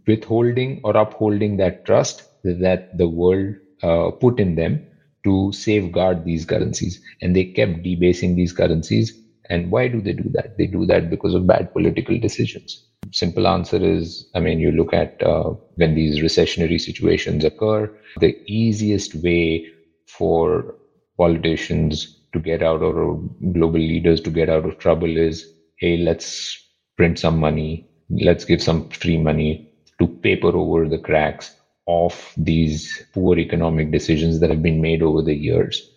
withholding 0.08 0.80
or 0.84 0.96
upholding 0.96 1.58
that 1.58 1.86
trust 1.86 2.24
that 2.54 2.98
the 2.98 3.08
world 3.08 3.56
uh, 3.84 4.12
put 4.12 4.40
in 4.40 4.56
them 4.56 4.86
to 5.24 5.52
safeguard 5.52 6.24
these 6.24 6.46
currencies. 6.46 7.02
And 7.22 7.36
they 7.36 7.46
kept 7.46 7.84
debasing 7.84 8.36
these 8.36 8.54
currencies. 8.54 9.12
And 9.50 9.72
why 9.72 9.88
do 9.88 10.02
they 10.02 10.14
do 10.14 10.30
that? 10.34 10.58
They 10.58 10.68
do 10.68 10.86
that 10.86 11.10
because 11.10 11.34
of 11.34 11.48
bad 11.48 11.74
political 11.74 12.18
decisions. 12.20 12.86
Simple 13.12 13.48
answer 13.48 13.78
is 13.78 14.28
I 14.34 14.40
mean, 14.40 14.60
you 14.60 14.72
look 14.72 14.94
at 14.94 15.22
uh, 15.22 15.52
when 15.76 15.96
these 15.96 16.20
recessionary 16.20 16.80
situations 16.80 17.44
occur, 17.44 17.92
the 18.20 18.36
easiest 18.48 19.16
way 19.16 19.68
for 20.08 20.76
politicians 21.18 22.20
to 22.34 22.40
get 22.40 22.62
out 22.62 22.82
or 22.82 23.22
global 23.54 23.80
leaders 23.80 24.20
to 24.22 24.30
get 24.30 24.50
out 24.50 24.66
of 24.66 24.80
trouble 24.80 25.18
is 25.18 25.46
hey, 25.78 25.98
let's 25.98 26.58
print 26.98 27.20
some 27.20 27.38
money, 27.38 27.88
let's 28.10 28.46
give 28.46 28.62
some 28.62 28.90
free 28.90 29.18
money 29.18 29.72
to 30.00 30.08
paper 30.08 30.48
over 30.48 30.88
the 30.88 30.98
cracks 30.98 31.55
of 31.88 32.34
these 32.38 33.04
poor 33.14 33.38
economic 33.38 33.92
decisions 33.92 34.40
that 34.40 34.50
have 34.50 34.64
been 34.64 34.82
made 34.82 35.02
over 35.02 35.22
the 35.22 35.36
years 35.36 35.90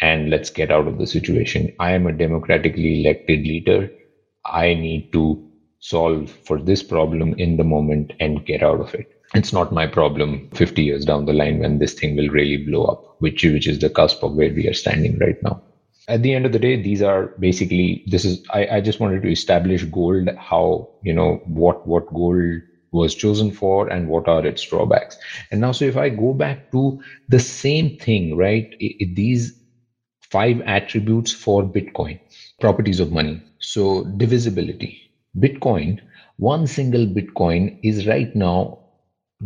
and 0.00 0.30
let's 0.30 0.50
get 0.50 0.70
out 0.70 0.88
of 0.88 0.98
the 0.98 1.06
situation. 1.06 1.74
I 1.78 1.92
am 1.92 2.06
a 2.06 2.12
democratically 2.12 3.00
elected 3.00 3.40
leader. 3.40 3.90
I 4.44 4.74
need 4.74 5.12
to 5.12 5.42
solve 5.80 6.30
for 6.30 6.60
this 6.60 6.82
problem 6.82 7.34
in 7.34 7.56
the 7.56 7.64
moment 7.64 8.12
and 8.20 8.44
get 8.44 8.62
out 8.62 8.80
of 8.80 8.94
it. 8.94 9.10
It's 9.34 9.52
not 9.52 9.72
my 9.72 9.86
problem 9.86 10.48
50 10.54 10.82
years 10.82 11.04
down 11.04 11.26
the 11.26 11.32
line 11.32 11.58
when 11.58 11.78
this 11.78 11.94
thing 11.94 12.16
will 12.16 12.28
really 12.28 12.64
blow 12.64 12.84
up, 12.84 13.16
which, 13.20 13.44
which 13.44 13.66
is 13.66 13.80
the 13.80 13.90
cusp 13.90 14.22
of 14.22 14.34
where 14.34 14.52
we 14.52 14.68
are 14.68 14.74
standing 14.74 15.18
right 15.18 15.36
now 15.42 15.62
at 16.08 16.22
the 16.22 16.34
end 16.34 16.44
of 16.46 16.52
the 16.52 16.58
day 16.58 16.80
these 16.80 17.02
are 17.02 17.28
basically 17.38 18.04
this 18.06 18.24
is 18.24 18.44
I, 18.52 18.66
I 18.76 18.80
just 18.80 19.00
wanted 19.00 19.22
to 19.22 19.30
establish 19.30 19.84
gold 19.84 20.28
how 20.36 20.90
you 21.02 21.12
know 21.14 21.40
what 21.46 21.86
what 21.86 22.12
gold 22.12 22.60
was 22.94 23.14
chosen 23.14 23.52
for 23.52 23.88
and 23.88 24.08
what 24.08 24.28
are 24.28 24.46
its 24.46 24.62
drawbacks. 24.62 25.18
And 25.50 25.60
now 25.60 25.72
so 25.72 25.84
if 25.86 25.96
i 25.96 26.08
go 26.10 26.34
back 26.34 26.70
to 26.72 26.98
the 27.28 27.40
same 27.40 27.96
thing 27.98 28.36
right 28.36 28.68
it, 28.80 28.96
it, 29.00 29.14
these 29.16 29.54
five 30.30 30.60
attributes 30.66 31.32
for 31.32 31.62
bitcoin 31.64 32.20
properties 32.60 33.00
of 33.00 33.12
money 33.12 33.42
so 33.60 34.04
divisibility. 34.18 34.98
Bitcoin 35.38 35.98
one 36.38 36.66
single 36.66 37.06
bitcoin 37.06 37.78
is 37.82 38.06
right 38.06 38.34
now 38.36 38.78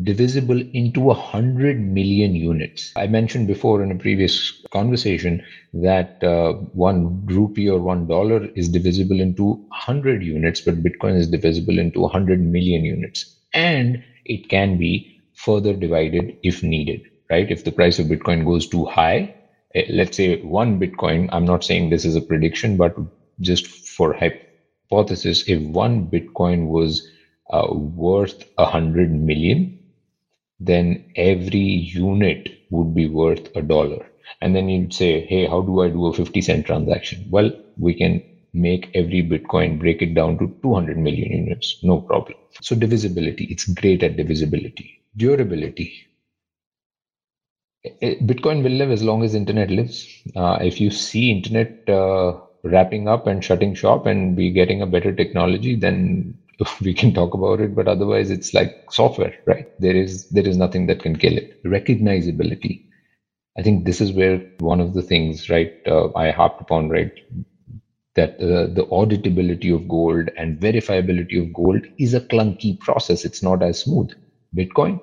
divisible 0.03 0.63
into 0.73 1.11
a 1.11 1.15
hundred 1.15 1.81
million 1.81 2.35
units. 2.37 2.93
I 2.97 3.07
mentioned 3.09 3.49
before 3.49 3.83
in 3.83 3.91
a 3.93 3.97
previous 3.97 4.53
conversation 4.73 5.43
that 5.75 6.23
uh, 6.23 6.55
one 6.73 7.27
rupee 7.27 7.69
or 7.71 7.81
one 7.81 8.07
dollar 8.07 8.47
is 8.57 8.69
divisible 8.69 9.21
into 9.21 9.67
hundred 9.73 10.23
units, 10.23 10.61
but 10.63 10.83
Bitcoin 10.85 11.17
is 11.17 11.29
divisible 11.29 11.79
into 11.79 12.05
a 12.05 12.09
hundred 12.09 12.41
million 12.41 12.85
units, 12.85 13.38
and 13.55 14.03
it 14.25 14.49
can 14.49 14.79
be 14.79 15.21
further 15.35 15.75
divided 15.75 16.37
if 16.43 16.63
needed. 16.63 17.03
Right? 17.31 17.51
If 17.51 17.65
the 17.65 17.73
price 17.73 17.99
of 17.99 18.07
Bitcoin 18.07 18.45
goes 18.45 18.67
too 18.69 18.85
high, 18.87 19.35
eh, 19.75 19.85
let's 19.91 20.17
say 20.17 20.39
one 20.43 20.81
Bitcoin. 20.81 21.29
I'm 21.33 21.45
not 21.47 21.65
saying 21.65 21.91
this 21.91 22.05
is 22.05 22.17
a 22.17 22.23
prediction, 22.23 22.77
but 22.77 22.95
just 23.41 23.67
for 23.69 24.15
hypothesis, 24.15 25.45
if 25.49 25.61
one 25.63 26.11
Bitcoin 26.11 26.69
was 26.69 27.07
uh, 27.51 27.67
worth 27.73 28.45
a 28.59 28.67
hundred 28.67 29.13
million 29.13 29.75
then 30.61 31.05
every 31.17 31.59
unit 31.61 32.49
would 32.71 32.95
be 32.95 33.07
worth 33.07 33.55
a 33.57 33.63
dollar. 33.63 34.07
And 34.41 34.55
then 34.57 34.69
you'd 34.69 34.93
say, 34.93 35.21
hey, 35.27 35.47
how 35.47 35.63
do 35.63 35.83
I 35.83 35.89
do 35.89 36.07
a 36.07 36.13
50 36.13 36.41
cent 36.41 36.67
transaction? 36.67 37.27
Well, 37.31 37.51
we 37.79 37.95
can 37.95 38.23
make 38.53 38.91
every 38.95 39.23
Bitcoin 39.23 39.79
break 39.79 40.03
it 40.03 40.15
down 40.15 40.39
to 40.39 40.55
200 40.63 40.99
million 40.99 41.31
units, 41.47 41.79
no 41.83 42.01
problem. 42.01 42.37
So 42.63 42.75
divisibility, 42.77 43.45
it's 43.45 43.67
great 43.69 44.03
at 44.03 44.17
divisibility. 44.17 45.03
Durability. 45.17 45.93
Eh, 47.85 47.91
eh, 48.03 48.15
Bitcoin 48.23 48.63
will 48.63 48.73
live 48.73 48.91
as 48.91 49.03
long 49.03 49.23
as 49.23 49.35
internet 49.35 49.71
lives. 49.71 50.07
Uh, 50.37 50.59
if 50.61 50.81
you 50.81 50.91
see 50.91 51.31
internet 51.31 51.89
uh, 51.89 52.39
wrapping 52.65 53.09
up 53.09 53.27
and 53.27 53.45
shutting 53.45 53.75
shop 53.75 54.07
and 54.07 54.37
be 54.37 54.51
getting 54.51 54.83
a 54.83 54.87
better 54.87 55.13
technology, 55.15 55.77
then 55.77 56.39
we 56.81 56.93
can 56.95 57.13
talk 57.15 57.35
about 57.35 57.61
it 57.61 57.75
but 57.75 57.89
otherwise 57.89 58.31
it's 58.31 58.53
like 58.55 58.87
software 58.91 59.35
right 59.47 59.69
there 59.81 59.95
is 59.97 60.29
there 60.31 60.47
is 60.47 60.57
nothing 60.57 60.87
that 60.87 61.03
can 61.03 61.17
kill 61.17 61.37
it 61.37 61.63
recognizability 61.65 62.85
i 63.59 63.63
think 63.63 63.85
this 63.85 64.01
is 64.01 64.13
where 64.13 64.39
one 64.61 64.81
of 64.81 64.95
the 64.95 65.03
things 65.03 65.49
right 65.51 65.73
uh, 65.87 66.09
i 66.17 66.31
harped 66.31 66.61
upon 66.61 66.89
right 66.89 67.13
that 68.19 68.33
uh, 68.43 68.67
the 68.79 68.87
auditability 69.01 69.75
of 69.75 69.89
gold 69.89 70.31
and 70.39 70.61
verifiability 70.61 71.41
of 71.43 71.53
gold 71.55 71.83
is 71.99 72.15
a 72.15 72.21
clunky 72.35 72.79
process 72.81 73.25
it's 73.27 73.43
not 73.43 73.63
as 73.63 73.81
smooth 73.81 74.11
bitcoin 74.61 75.01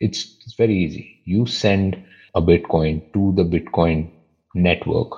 it's, 0.00 0.36
it's 0.46 0.56
very 0.56 0.76
easy 0.76 1.08
you 1.24 1.46
send 1.46 1.96
a 2.34 2.42
bitcoin 2.42 3.02
to 3.14 3.32
the 3.36 3.44
bitcoin 3.44 4.10
network 4.54 5.10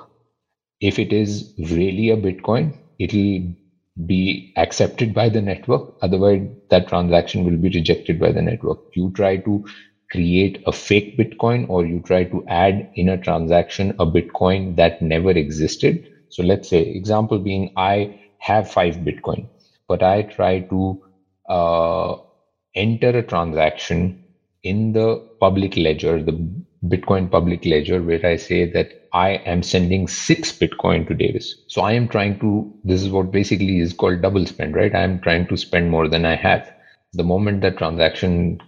if 0.81 0.99
it 0.99 1.13
is 1.13 1.53
really 1.71 2.09
a 2.11 2.17
bitcoin 2.17 2.73
it'll 2.99 3.43
be 4.07 4.53
accepted 4.57 5.13
by 5.13 5.29
the 5.29 5.41
network. 5.41 5.93
Otherwise, 6.01 6.47
that 6.69 6.87
transaction 6.87 7.45
will 7.45 7.57
be 7.57 7.69
rejected 7.69 8.19
by 8.19 8.31
the 8.31 8.41
network. 8.41 8.79
You 8.95 9.11
try 9.15 9.37
to 9.37 9.63
create 10.11 10.61
a 10.67 10.73
fake 10.73 11.17
Bitcoin 11.17 11.65
or 11.69 11.85
you 11.85 12.01
try 12.01 12.25
to 12.25 12.43
add 12.47 12.89
in 12.95 13.09
a 13.09 13.17
transaction 13.19 13.93
a 13.99 14.07
Bitcoin 14.07 14.77
that 14.77 15.01
never 15.01 15.31
existed. 15.31 16.07
So 16.29 16.43
let's 16.43 16.69
say, 16.69 16.81
example 16.81 17.39
being, 17.39 17.71
I 17.77 18.19
have 18.39 18.69
five 18.69 18.97
Bitcoin, 18.97 19.47
but 19.87 20.03
I 20.03 20.23
try 20.23 20.61
to 20.61 21.01
uh, 21.49 22.15
enter 22.75 23.09
a 23.09 23.23
transaction 23.23 24.23
in 24.63 24.93
the 24.93 25.17
public 25.39 25.77
ledger, 25.77 26.21
the 26.21 26.33
Bitcoin 26.85 27.29
public 27.31 27.65
ledger, 27.65 28.01
where 28.01 28.25
I 28.25 28.35
say 28.35 28.65
that 28.71 28.93
I 29.13 29.31
am 29.45 29.63
sending 29.63 30.07
six 30.07 30.51
Bitcoin 30.51 31.07
to 31.07 31.13
Davis. 31.13 31.55
So 31.67 31.81
I 31.81 31.93
am 31.93 32.07
trying 32.07 32.39
to, 32.39 32.71
this 32.83 33.01
is 33.01 33.09
what 33.09 33.31
basically 33.31 33.79
is 33.79 33.93
called 33.93 34.21
double 34.21 34.45
spend, 34.45 34.75
right? 34.75 34.93
I 34.93 35.01
am 35.01 35.19
trying 35.21 35.47
to 35.47 35.57
spend 35.57 35.89
more 35.89 36.07
than 36.07 36.25
I 36.25 36.35
have. 36.35 36.71
The 37.13 37.23
moment 37.23 37.61
that 37.61 37.77
transaction 37.77 38.59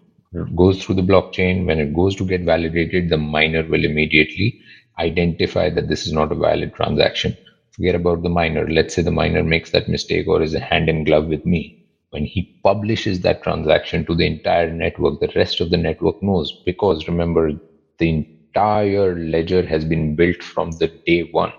goes 0.55 0.83
through 0.83 0.95
the 0.95 1.01
blockchain, 1.01 1.65
when 1.65 1.79
it 1.79 1.93
goes 1.93 2.15
to 2.15 2.25
get 2.25 2.41
validated, 2.41 3.09
the 3.09 3.17
miner 3.17 3.63
will 3.63 3.83
immediately 3.85 4.59
identify 4.99 5.69
that 5.69 5.87
this 5.87 6.07
is 6.07 6.13
not 6.13 6.31
a 6.31 6.35
valid 6.35 6.73
transaction. 6.73 7.35
Forget 7.79 7.95
about 7.95 8.21
the 8.21 8.29
miner. 8.29 8.69
Let's 8.69 8.93
say 8.93 9.01
the 9.01 9.11
miner 9.11 9.43
makes 9.43 9.71
that 9.71 9.89
mistake 9.89 10.27
or 10.27 10.43
is 10.43 10.53
a 10.53 10.59
hand 10.59 10.87
in 10.87 11.03
glove 11.03 11.25
with 11.27 11.43
me. 11.47 11.75
When 12.11 12.25
he 12.25 12.51
publishes 12.63 13.21
that 13.21 13.41
transaction 13.41 14.05
to 14.05 14.15
the 14.15 14.27
entire 14.27 14.71
network, 14.71 15.19
the 15.19 15.31
rest 15.35 15.61
of 15.61 15.71
the 15.71 15.77
network 15.77 16.21
knows 16.21 16.53
because 16.63 17.07
remember, 17.07 17.53
the 17.97 18.09
entire 18.53 19.17
ledger 19.17 19.65
has 19.65 19.83
been 19.83 20.15
built 20.15 20.43
from 20.43 20.73
the 20.73 20.91
day 21.07 21.21
one. 21.31 21.53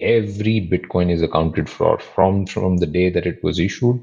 Every 0.00 0.60
Bitcoin 0.60 1.10
is 1.10 1.22
accounted 1.22 1.68
for 1.70 1.98
from, 1.98 2.46
from 2.46 2.78
the 2.78 2.86
day 2.86 3.10
that 3.10 3.26
it 3.26 3.38
was 3.42 3.60
issued, 3.60 4.00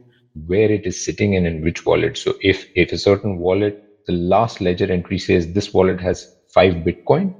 where 0.47 0.71
it 0.71 0.85
is 0.85 1.03
sitting 1.03 1.35
and 1.35 1.47
in 1.47 1.61
which 1.61 1.85
wallet. 1.85 2.17
So 2.17 2.35
if, 2.41 2.67
if 2.75 2.93
a 2.93 2.99
certain 2.99 3.37
wallet, 3.39 3.77
the 4.07 4.13
last 4.13 4.61
ledger 4.61 4.91
entry 4.91 5.19
says 5.19 5.53
this 5.53 5.73
wallet 5.73 6.01
has 6.01 6.27
five 6.53 6.75
Bitcoin, 6.85 7.35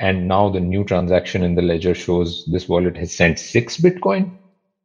and 0.00 0.28
now 0.28 0.48
the 0.48 0.60
new 0.60 0.84
transaction 0.84 1.42
in 1.42 1.54
the 1.54 1.62
ledger 1.62 1.94
shows 1.94 2.44
this 2.52 2.68
wallet 2.68 2.96
has 2.96 3.14
sent 3.14 3.38
six 3.38 3.76
Bitcoin, 3.78 4.38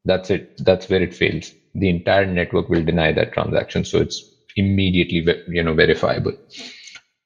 that's 0.06 0.30
it. 0.32 0.54
That's 0.60 0.90
where 0.90 1.02
it 1.02 1.14
fails. 1.14 1.54
The 1.76 1.90
entire 1.90 2.26
network 2.26 2.70
will 2.70 2.84
deny 2.84 3.12
that 3.14 3.34
transaction. 3.34 3.84
So 3.86 4.00
it's 4.00 4.24
immediately 4.56 5.26
you 5.48 5.64
know 5.64 5.74
verifiable. 5.74 6.34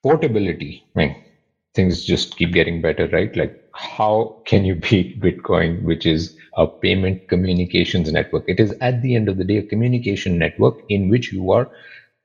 Portability. 0.04 0.84
I 0.96 1.00
mean, 1.00 1.16
things 1.76 2.04
just 2.06 2.38
keep 2.38 2.54
getting 2.54 2.82
better, 2.82 3.08
right? 3.10 3.36
Like, 3.36 3.56
how 3.76 4.42
can 4.48 4.66
you 4.66 4.76
beat 4.76 5.22
Bitcoin, 5.22 5.84
which 5.84 6.06
is 6.06 6.36
a 6.58 6.68
payment 6.68 7.28
communications 7.30 8.12
network? 8.12 8.44
It 8.48 8.60
is 8.60 8.74
at 8.82 9.02
the 9.02 9.16
end 9.16 9.30
of 9.30 9.38
the 9.38 9.44
day 9.46 9.58
a 9.58 9.64
communication 9.64 10.38
network 10.40 10.76
in 10.90 11.10
which 11.10 11.32
you 11.32 11.52
are 11.52 11.70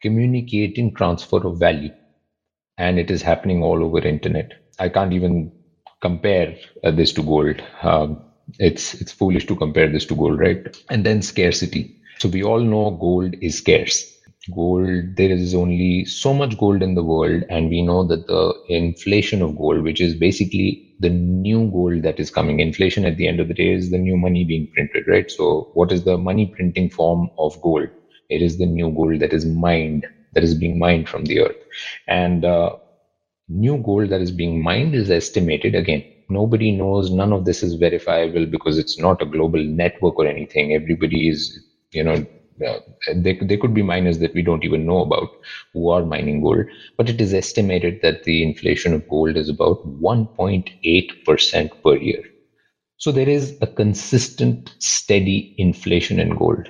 communicating 0.02 0.94
transfer 0.94 1.46
of 1.46 1.58
value, 1.58 1.92
and 2.78 2.98
it 2.98 3.10
is 3.10 3.22
happening 3.22 3.62
all 3.62 3.84
over 3.84 4.00
internet. 4.06 4.52
I 4.78 4.88
can't 4.88 5.12
even 5.12 5.52
compare 6.00 6.56
uh, 6.84 6.90
this 6.90 7.12
to 7.12 7.22
gold. 7.22 7.62
Um, 7.82 8.18
it's 8.58 8.94
it's 8.94 9.12
foolish 9.12 9.46
to 9.46 9.56
compare 9.56 9.88
this 9.88 10.04
to 10.06 10.14
gold, 10.16 10.38
right? 10.38 10.58
And 10.90 11.04
then 11.04 11.22
scarcity. 11.22 11.90
So 12.18 12.28
we 12.28 12.42
all 12.42 12.60
know 12.60 12.90
gold 12.90 13.34
is 13.40 13.56
scarce 13.56 14.06
gold 14.54 15.14
there 15.16 15.30
is 15.30 15.54
only 15.54 16.04
so 16.04 16.34
much 16.34 16.56
gold 16.58 16.82
in 16.82 16.94
the 16.94 17.02
world 17.02 17.44
and 17.48 17.68
we 17.68 17.80
know 17.80 18.02
that 18.04 18.26
the 18.26 18.52
inflation 18.68 19.40
of 19.40 19.56
gold 19.56 19.82
which 19.82 20.00
is 20.00 20.16
basically 20.16 20.80
the 20.98 21.08
new 21.08 21.70
gold 21.70 22.02
that 22.02 22.18
is 22.18 22.28
coming 22.30 22.58
inflation 22.58 23.04
at 23.04 23.16
the 23.16 23.26
end 23.28 23.38
of 23.38 23.46
the 23.48 23.54
day 23.54 23.72
is 23.72 23.90
the 23.90 23.98
new 23.98 24.16
money 24.16 24.44
being 24.44 24.66
printed 24.74 25.04
right 25.06 25.30
so 25.30 25.68
what 25.74 25.92
is 25.92 26.02
the 26.02 26.18
money 26.18 26.46
printing 26.56 26.88
form 26.88 27.28
of 27.38 27.60
gold 27.60 27.88
it 28.30 28.42
is 28.42 28.58
the 28.58 28.66
new 28.66 28.90
gold 28.90 29.20
that 29.20 29.32
is 29.32 29.46
mined 29.46 30.06
that 30.32 30.42
is 30.42 30.54
being 30.54 30.76
mined 30.78 31.08
from 31.08 31.24
the 31.26 31.38
earth 31.40 31.62
and 32.08 32.44
uh, 32.44 32.70
new 33.52 33.76
gold 33.78 34.10
that 34.10 34.20
is 34.20 34.30
being 34.32 34.62
mined 34.62 34.94
is 34.94 35.10
estimated 35.10 35.74
again 35.74 36.02
nobody 36.28 36.70
knows 36.72 37.10
none 37.10 37.32
of 37.32 37.44
this 37.44 37.62
is 37.62 37.74
verifiable 37.74 38.46
because 38.46 38.78
it's 38.78 38.98
not 38.98 39.22
a 39.22 39.26
global 39.26 39.62
network 39.64 40.18
or 40.18 40.26
anything 40.26 40.72
everybody 40.74 41.28
is 41.28 41.58
you 41.92 42.02
know 42.02 42.24
uh, 42.66 42.78
there, 43.16 43.36
there 43.40 43.58
could 43.58 43.74
be 43.74 43.82
miners 43.82 44.18
that 44.18 44.34
we 44.34 44.42
don't 44.42 44.64
even 44.64 44.86
know 44.86 45.00
about 45.00 45.28
who 45.72 45.88
are 45.90 46.04
mining 46.04 46.40
gold, 46.42 46.64
but 46.96 47.08
it 47.08 47.20
is 47.20 47.34
estimated 47.34 47.98
that 48.02 48.22
the 48.24 48.42
inflation 48.42 48.92
of 48.94 49.08
gold 49.08 49.36
is 49.36 49.48
about 49.48 49.78
1.8% 49.84 51.72
per 51.82 51.96
year. 51.96 52.22
So 52.98 53.12
there 53.12 53.28
is 53.28 53.58
a 53.60 53.66
consistent, 53.66 54.74
steady 54.78 55.54
inflation 55.58 56.20
in 56.20 56.36
gold. 56.36 56.68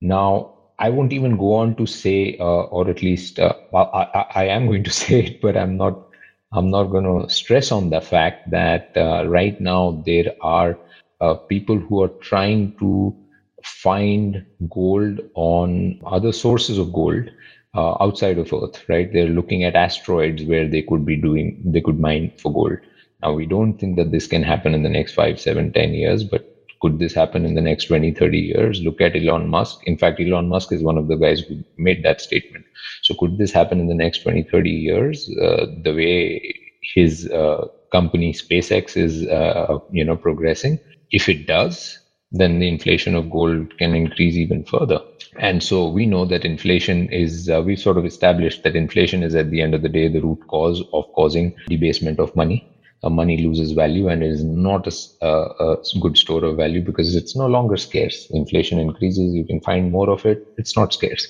Now, 0.00 0.54
I 0.78 0.90
won't 0.90 1.12
even 1.12 1.36
go 1.38 1.54
on 1.54 1.76
to 1.76 1.86
say, 1.86 2.36
uh, 2.40 2.64
or 2.72 2.88
at 2.88 3.02
least 3.02 3.38
uh, 3.40 3.54
I, 3.74 4.24
I, 4.34 4.44
am 4.46 4.66
going 4.66 4.84
to 4.84 4.90
say 5.02 5.20
it, 5.20 5.40
but 5.42 5.56
I'm 5.56 5.76
not. 5.76 6.05
I'm 6.52 6.70
not 6.70 6.84
going 6.84 7.04
to 7.04 7.32
stress 7.32 7.70
on 7.72 7.90
the 7.90 8.00
fact 8.00 8.50
that 8.50 8.90
uh, 8.96 9.26
right 9.28 9.58
now 9.60 10.02
there 10.06 10.32
are 10.40 10.78
uh, 11.20 11.34
people 11.34 11.78
who 11.78 12.02
are 12.02 12.08
trying 12.20 12.74
to 12.78 13.14
find 13.62 14.44
gold 14.70 15.20
on 15.34 16.00
other 16.06 16.32
sources 16.32 16.78
of 16.78 16.92
gold 16.92 17.30
uh, 17.74 17.94
outside 18.00 18.38
of 18.38 18.52
Earth, 18.52 18.84
right? 18.88 19.12
They're 19.12 19.28
looking 19.28 19.64
at 19.64 19.74
asteroids 19.74 20.44
where 20.44 20.68
they 20.68 20.82
could 20.82 21.04
be 21.04 21.16
doing, 21.16 21.60
they 21.64 21.80
could 21.80 21.98
mine 21.98 22.32
for 22.38 22.52
gold. 22.52 22.78
Now, 23.22 23.32
we 23.32 23.46
don't 23.46 23.74
think 23.78 23.96
that 23.96 24.10
this 24.10 24.26
can 24.26 24.42
happen 24.42 24.74
in 24.74 24.82
the 24.82 24.88
next 24.88 25.14
five, 25.14 25.40
seven, 25.40 25.72
ten 25.72 25.94
years, 25.94 26.24
but 26.24 26.55
could 26.80 26.98
this 26.98 27.14
happen 27.14 27.44
in 27.44 27.54
the 27.54 27.60
next 27.60 27.86
20, 27.86 28.12
30 28.12 28.38
years? 28.38 28.82
Look 28.82 29.00
at 29.00 29.16
Elon 29.16 29.48
Musk. 29.48 29.80
In 29.84 29.96
fact, 29.96 30.20
Elon 30.20 30.48
Musk 30.48 30.72
is 30.72 30.82
one 30.82 30.98
of 30.98 31.08
the 31.08 31.16
guys 31.16 31.40
who 31.40 31.64
made 31.76 32.02
that 32.04 32.20
statement. 32.20 32.64
So, 33.02 33.14
could 33.14 33.38
this 33.38 33.52
happen 33.52 33.80
in 33.80 33.88
the 33.88 33.94
next 33.94 34.22
20, 34.22 34.44
30 34.44 34.70
years? 34.70 35.30
Uh, 35.40 35.66
the 35.82 35.94
way 35.94 36.54
his 36.94 37.28
uh, 37.30 37.66
company 37.92 38.32
SpaceX 38.32 38.96
is, 38.96 39.26
uh, 39.26 39.78
you 39.90 40.04
know, 40.04 40.16
progressing. 40.16 40.78
If 41.10 41.28
it 41.28 41.46
does, 41.46 41.98
then 42.32 42.58
the 42.58 42.68
inflation 42.68 43.14
of 43.14 43.30
gold 43.30 43.76
can 43.78 43.94
increase 43.94 44.34
even 44.34 44.64
further. 44.64 45.00
And 45.38 45.62
so 45.62 45.88
we 45.88 46.06
know 46.06 46.24
that 46.24 46.44
inflation 46.44 47.08
is, 47.10 47.48
uh, 47.48 47.62
we've 47.62 47.78
sort 47.78 47.98
of 47.98 48.06
established 48.06 48.62
that 48.62 48.76
inflation 48.76 49.22
is 49.22 49.34
at 49.34 49.50
the 49.50 49.60
end 49.60 49.74
of 49.74 49.82
the 49.82 49.88
day 49.88 50.08
the 50.08 50.20
root 50.20 50.40
cause 50.48 50.82
of 50.92 51.04
causing 51.14 51.54
debasement 51.68 52.18
of 52.18 52.34
money. 52.34 52.66
Uh, 53.02 53.10
money 53.10 53.36
loses 53.36 53.72
value 53.72 54.08
and 54.08 54.22
is 54.22 54.42
not 54.42 54.86
a, 54.86 55.26
a, 55.26 55.76
good 56.00 56.16
store 56.16 56.44
of 56.44 56.56
value 56.56 56.82
because 56.82 57.14
it's 57.14 57.36
no 57.36 57.46
longer 57.46 57.76
scarce. 57.76 58.26
Inflation 58.30 58.78
increases, 58.78 59.34
you 59.34 59.44
can 59.44 59.60
find 59.60 59.92
more 59.92 60.10
of 60.10 60.24
it, 60.24 60.46
it's 60.56 60.76
not 60.76 60.94
scarce. 60.94 61.28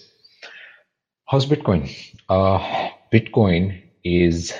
How's 1.27 1.45
Bitcoin? 1.45 1.91
Uh, 2.29 2.59
Bitcoin 3.13 3.83
is 4.05 4.55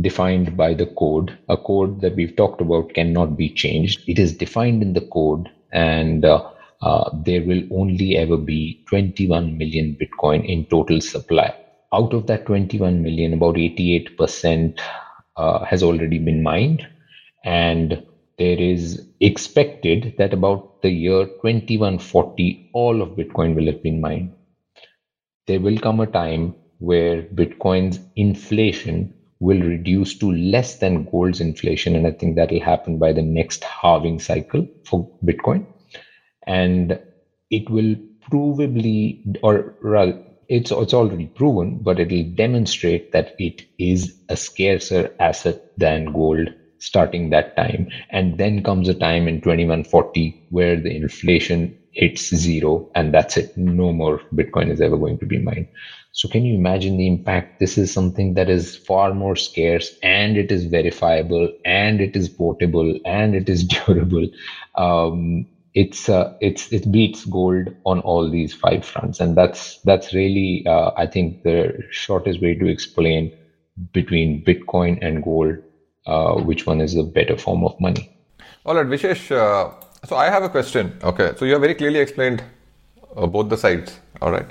defined 0.00 0.56
by 0.56 0.74
the 0.74 0.86
code. 0.86 1.36
A 1.48 1.56
code 1.56 2.00
that 2.00 2.16
we've 2.16 2.34
talked 2.34 2.60
about 2.60 2.92
cannot 2.94 3.36
be 3.36 3.50
changed. 3.50 4.02
It 4.08 4.18
is 4.18 4.36
defined 4.36 4.82
in 4.82 4.94
the 4.94 5.06
code 5.12 5.48
and 5.72 6.24
uh, 6.24 6.50
uh, 6.82 7.10
there 7.24 7.42
will 7.42 7.62
only 7.72 8.16
ever 8.16 8.36
be 8.36 8.82
21 8.88 9.58
million 9.58 9.96
Bitcoin 10.00 10.44
in 10.44 10.64
total 10.66 11.00
supply. 11.00 11.54
Out 11.92 12.12
of 12.12 12.26
that 12.26 12.46
21 12.46 13.02
million, 13.02 13.32
about 13.32 13.54
88% 13.54 14.78
uh, 15.38 15.64
has 15.64 15.82
already 15.82 16.18
been 16.18 16.42
mined, 16.42 16.86
and 17.44 18.04
there 18.38 18.60
is 18.60 19.06
expected 19.20 20.14
that 20.18 20.32
about 20.32 20.82
the 20.82 20.90
year 20.90 21.26
2140, 21.26 22.70
all 22.74 23.02
of 23.02 23.10
Bitcoin 23.10 23.54
will 23.54 23.66
have 23.66 23.82
been 23.82 24.00
mined. 24.00 24.32
There 25.46 25.60
will 25.60 25.78
come 25.78 26.00
a 26.00 26.06
time 26.06 26.54
where 26.78 27.22
Bitcoin's 27.22 28.00
inflation 28.16 29.14
will 29.40 29.60
reduce 29.60 30.18
to 30.18 30.32
less 30.32 30.76
than 30.76 31.04
gold's 31.10 31.40
inflation. 31.40 31.96
And 31.96 32.06
I 32.06 32.12
think 32.12 32.36
that 32.36 32.50
will 32.50 32.60
happen 32.60 32.98
by 32.98 33.12
the 33.12 33.22
next 33.22 33.64
halving 33.64 34.20
cycle 34.20 34.66
for 34.84 35.08
Bitcoin. 35.24 35.66
And 36.46 37.00
it 37.50 37.68
will 37.70 37.96
provably, 38.30 39.36
or 39.42 39.74
rather, 39.80 40.22
it's, 40.48 40.70
it's 40.70 40.94
already 40.94 41.26
proven, 41.28 41.78
but 41.82 42.00
it 42.00 42.10
will 42.10 42.24
demonstrate 42.34 43.12
that 43.12 43.32
it 43.38 43.62
is 43.78 44.14
a 44.28 44.36
scarcer 44.36 45.10
asset 45.20 45.56
than 45.76 46.06
gold 46.12 46.50
starting 46.80 47.30
that 47.30 47.56
time. 47.56 47.86
And 48.10 48.38
then 48.38 48.62
comes 48.62 48.88
a 48.88 48.94
time 48.94 49.28
in 49.28 49.40
2140 49.40 50.36
where 50.50 50.80
the 50.80 50.94
inflation 50.94 51.74
hits 51.92 52.34
zero 52.34 52.88
and 52.94 53.12
that's 53.12 53.36
it. 53.36 53.50
No 53.56 53.92
more 53.92 54.20
Bitcoin 54.34 54.70
is 54.70 54.80
ever 54.80 54.96
going 54.96 55.18
to 55.18 55.26
be 55.26 55.38
mined. 55.38 55.66
So 56.12 56.28
can 56.28 56.44
you 56.44 56.54
imagine 56.54 56.96
the 56.96 57.06
impact? 57.06 57.58
This 57.58 57.76
is 57.78 57.92
something 57.92 58.34
that 58.34 58.48
is 58.48 58.76
far 58.76 59.12
more 59.14 59.36
scarce 59.36 59.92
and 60.02 60.36
it 60.36 60.52
is 60.52 60.66
verifiable 60.66 61.48
and 61.64 62.00
it 62.00 62.16
is 62.16 62.28
portable 62.28 62.94
and 63.04 63.34
it 63.34 63.48
is 63.48 63.64
durable. 63.86 64.26
Um, 64.76 65.46
it's 65.74 66.08
uh, 66.08 66.36
it's 66.40 66.72
it 66.72 66.90
beats 66.90 67.24
gold 67.24 67.74
on 67.84 68.00
all 68.00 68.30
these 68.30 68.54
five 68.54 68.84
fronts, 68.84 69.20
and 69.20 69.36
that's 69.36 69.78
that's 69.82 70.14
really 70.14 70.64
uh, 70.66 70.90
I 70.96 71.06
think 71.06 71.42
the 71.42 71.82
shortest 71.90 72.40
way 72.40 72.54
to 72.54 72.66
explain 72.66 73.32
between 73.92 74.44
Bitcoin 74.44 74.98
and 75.02 75.22
gold, 75.22 75.56
uh, 76.06 76.34
which 76.34 76.66
one 76.66 76.80
is 76.80 76.94
the 76.94 77.02
better 77.02 77.36
form 77.36 77.64
of 77.64 77.78
money. 77.80 78.10
All 78.64 78.74
right, 78.74 78.86
Vishesh. 78.86 79.30
Uh, 79.30 79.72
so 80.04 80.16
I 80.16 80.26
have 80.30 80.42
a 80.42 80.48
question. 80.48 80.98
Okay, 81.02 81.32
so 81.36 81.44
you 81.44 81.52
have 81.52 81.60
very 81.60 81.74
clearly 81.74 82.00
explained 82.00 82.42
uh, 83.16 83.26
both 83.26 83.48
the 83.48 83.56
sides. 83.56 84.00
All 84.20 84.32
right. 84.32 84.46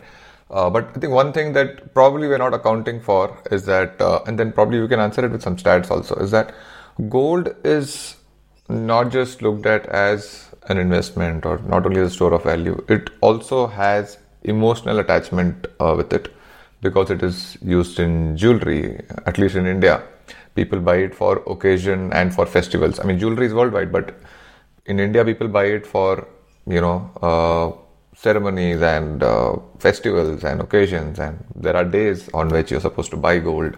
Uh, 0.50 0.70
but 0.70 0.90
I 0.96 1.00
think 1.00 1.12
one 1.12 1.34
thing 1.34 1.52
that 1.54 1.94
probably 1.94 2.28
we're 2.28 2.38
not 2.38 2.54
accounting 2.54 3.02
for 3.02 3.38
is 3.52 3.66
that, 3.66 4.00
and 4.28 4.40
then 4.40 4.54
probably 4.54 4.80
we 4.80 4.88
can 4.88 5.00
answer 5.02 5.26
it 5.26 5.32
with 5.32 5.42
some 5.42 5.58
stats 5.58 5.92
also, 5.92 6.16
is 6.16 6.32
that 6.32 6.56
gold 7.10 7.54
is 7.66 8.16
not 8.70 9.12
just 9.12 9.42
looked 9.42 9.66
at 9.66 9.86
as 9.88 10.47
an 10.68 10.78
investment 10.78 11.46
or 11.46 11.60
not 11.60 11.86
only 11.86 12.02
as 12.02 12.12
a 12.12 12.16
store 12.16 12.34
of 12.34 12.44
value, 12.44 12.84
it 12.88 13.10
also 13.22 13.68
has 13.68 14.18
emotional 14.44 15.00
attachment 15.00 15.68
uh, 15.80 15.94
with 15.96 16.14
it 16.14 16.34
because 16.82 17.10
it 17.10 17.24
is 17.24 17.58
used 17.62 18.00
in 18.00 18.38
jewelry, 18.38 19.02
at 19.26 19.38
least 19.38 19.56
in 19.56 19.66
India. 19.66 20.04
People 20.56 20.80
buy 20.80 20.98
it 20.98 21.16
for 21.16 21.44
occasion 21.48 22.12
and 22.14 22.34
for 22.34 22.46
festivals. 22.46 23.00
I 23.00 23.04
mean, 23.04 23.20
jewelry 23.20 23.48
is 23.48 23.54
worldwide, 23.54 23.92
but 23.92 24.16
in 24.86 25.00
India, 25.00 25.24
people 25.24 25.48
buy 25.48 25.66
it 25.66 25.86
for, 25.86 26.28
you 26.66 26.82
know, 26.82 27.12
uh, 27.22 27.84
ceremonies 28.16 28.82
and 28.82 29.22
uh, 29.24 29.56
festivals 29.78 30.44
and 30.44 30.60
occasions 30.60 31.20
and 31.20 31.38
there 31.56 31.76
are 31.76 31.86
days 31.86 32.30
on 32.34 32.50
which 32.50 32.72
you're 32.72 32.80
supposed 32.80 33.12
to 33.12 33.18
buy 33.18 33.38
gold 33.38 33.78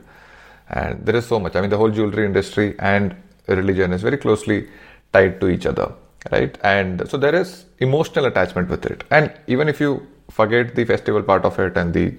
and 0.70 1.06
there 1.06 1.18
is 1.18 1.28
so 1.28 1.40
much 1.40 1.58
i 1.58 1.62
mean 1.62 1.70
the 1.70 1.76
whole 1.76 1.92
jewelry 1.92 2.26
industry 2.26 2.74
and 2.80 3.14
religion 3.48 3.92
is 3.92 4.02
very 4.02 4.18
closely 4.18 4.70
tied 5.12 5.42
to 5.42 5.50
each 5.50 5.66
other 5.66 5.92
right? 6.32 6.58
And 6.64 7.08
so 7.10 7.18
there 7.18 7.36
is 7.36 7.66
emotional 7.80 8.26
attachment 8.26 8.70
with 8.70 8.86
it. 8.86 9.04
And 9.10 9.32
even 9.48 9.68
if 9.68 9.80
you 9.80 10.08
forget 10.30 10.76
the 10.76 10.86
festival 10.86 11.24
part 11.24 11.46
of 11.46 11.58
it 11.60 11.76
and 11.78 11.94
the 11.94 12.14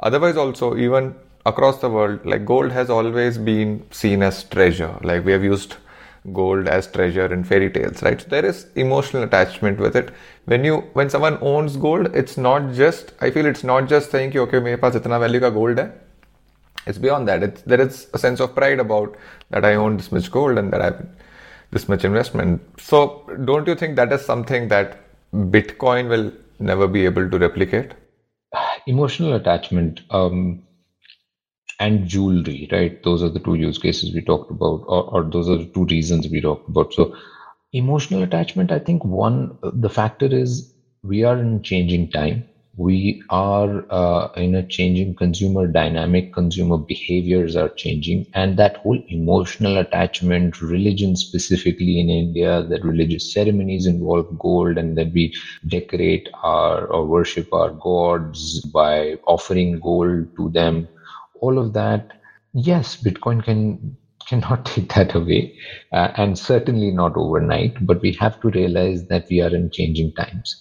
otherwise 0.00 0.36
also 0.36 0.76
even 0.76 1.14
across 1.44 1.80
the 1.80 1.88
world 1.88 2.24
like 2.26 2.44
gold 2.44 2.72
has 2.72 2.90
always 2.90 3.38
been 3.38 3.84
seen 3.90 4.22
as 4.22 4.44
treasure. 4.44 4.96
Like 5.02 5.24
we 5.24 5.32
have 5.32 5.44
used 5.44 5.76
gold 6.32 6.66
as 6.66 6.88
treasure 6.88 7.32
in 7.32 7.44
fairy 7.44 7.70
tales 7.70 8.02
right? 8.02 8.20
So 8.20 8.28
there 8.28 8.44
is 8.44 8.66
emotional 8.74 9.22
attachment 9.22 9.78
with 9.78 9.94
it. 9.94 10.10
When 10.46 10.64
you 10.64 10.78
when 10.94 11.08
someone 11.10 11.38
owns 11.40 11.76
gold 11.76 12.14
it's 12.14 12.36
not 12.36 12.72
just 12.72 13.12
i 13.20 13.30
feel 13.30 13.46
it's 13.46 13.64
not 13.64 13.88
just 13.88 14.10
saying 14.10 14.32
you 14.32 14.42
okay 14.42 14.60
mere 14.60 14.78
paas 14.78 14.94
itna 14.94 15.20
value 15.20 15.40
ka 15.40 15.50
gold 15.50 15.78
hai. 15.78 15.90
It's 16.86 16.98
beyond 16.98 17.26
that. 17.26 17.42
It's, 17.42 17.62
there 17.62 17.80
is 17.80 18.06
a 18.14 18.18
sense 18.18 18.40
of 18.40 18.54
pride 18.54 18.80
about 18.80 19.16
that 19.50 19.64
i 19.64 19.74
own 19.74 19.96
this 19.96 20.10
much 20.10 20.30
gold 20.30 20.58
and 20.58 20.72
that 20.72 20.80
i 20.80 20.84
have 20.86 21.06
this 21.70 21.88
much 21.88 22.04
investment 22.04 22.60
so 22.78 23.22
don't 23.44 23.66
you 23.66 23.74
think 23.74 23.96
that 23.96 24.12
is 24.12 24.24
something 24.24 24.68
that 24.68 24.98
bitcoin 25.56 26.08
will 26.08 26.32
never 26.58 26.86
be 26.86 27.04
able 27.04 27.28
to 27.30 27.38
replicate 27.38 27.92
emotional 28.86 29.34
attachment 29.34 30.00
um, 30.10 30.62
and 31.78 32.06
jewelry, 32.06 32.68
right? 32.72 33.02
Those 33.02 33.22
are 33.22 33.28
the 33.28 33.40
two 33.40 33.54
use 33.54 33.78
cases 33.78 34.14
we 34.14 34.22
talked 34.22 34.50
about, 34.50 34.84
or, 34.86 35.04
or 35.10 35.24
those 35.24 35.48
are 35.48 35.58
the 35.58 35.66
two 35.66 35.84
reasons 35.84 36.28
we 36.28 36.40
talked 36.40 36.68
about. 36.68 36.92
So, 36.94 37.14
emotional 37.72 38.22
attachment, 38.22 38.72
I 38.72 38.78
think 38.78 39.04
one, 39.04 39.58
the 39.62 39.90
factor 39.90 40.26
is 40.26 40.72
we 41.02 41.24
are 41.24 41.36
in 41.36 41.62
changing 41.62 42.10
time. 42.10 42.44
We 42.76 43.22
are 43.30 43.84
uh, 43.90 44.28
in 44.36 44.54
a 44.54 44.66
changing 44.66 45.14
consumer 45.14 45.66
dynamic 45.66 46.32
consumer 46.32 46.76
behaviors 46.78 47.56
are 47.56 47.70
changing 47.70 48.26
and 48.34 48.58
that 48.58 48.76
whole 48.78 48.98
emotional 49.08 49.78
attachment 49.78 50.60
religion 50.60 51.16
specifically 51.16 51.98
in 52.00 52.10
india 52.10 52.62
that 52.68 52.84
religious 52.84 53.32
ceremonies 53.32 53.86
involve 53.86 54.26
gold 54.38 54.76
and 54.78 54.96
that 54.96 55.10
we 55.12 55.32
decorate 55.66 56.28
our 56.42 56.86
or 56.88 57.06
worship 57.06 57.46
our 57.52 57.70
gods 57.70 58.60
by 58.72 59.14
offering 59.26 59.78
gold 59.80 60.26
to 60.36 60.48
them. 60.50 60.88
All 61.40 61.58
of 61.58 61.72
that 61.74 62.06
yes 62.52 62.96
bitcoin 62.96 63.42
can 63.44 63.96
cannot 64.28 64.64
take 64.70 64.92
that 64.94 65.14
away 65.14 65.54
uh, 65.92 66.08
and 66.16 66.38
certainly 66.38 66.90
not 66.90 67.12
overnight 67.16 67.74
but 67.86 68.00
we 68.02 68.12
have 68.20 68.38
to 68.40 68.50
realize 68.50 69.04
that 69.08 69.24
we 69.30 69.40
are 69.40 69.54
in 69.54 69.70
changing 69.70 70.12
times. 70.12 70.56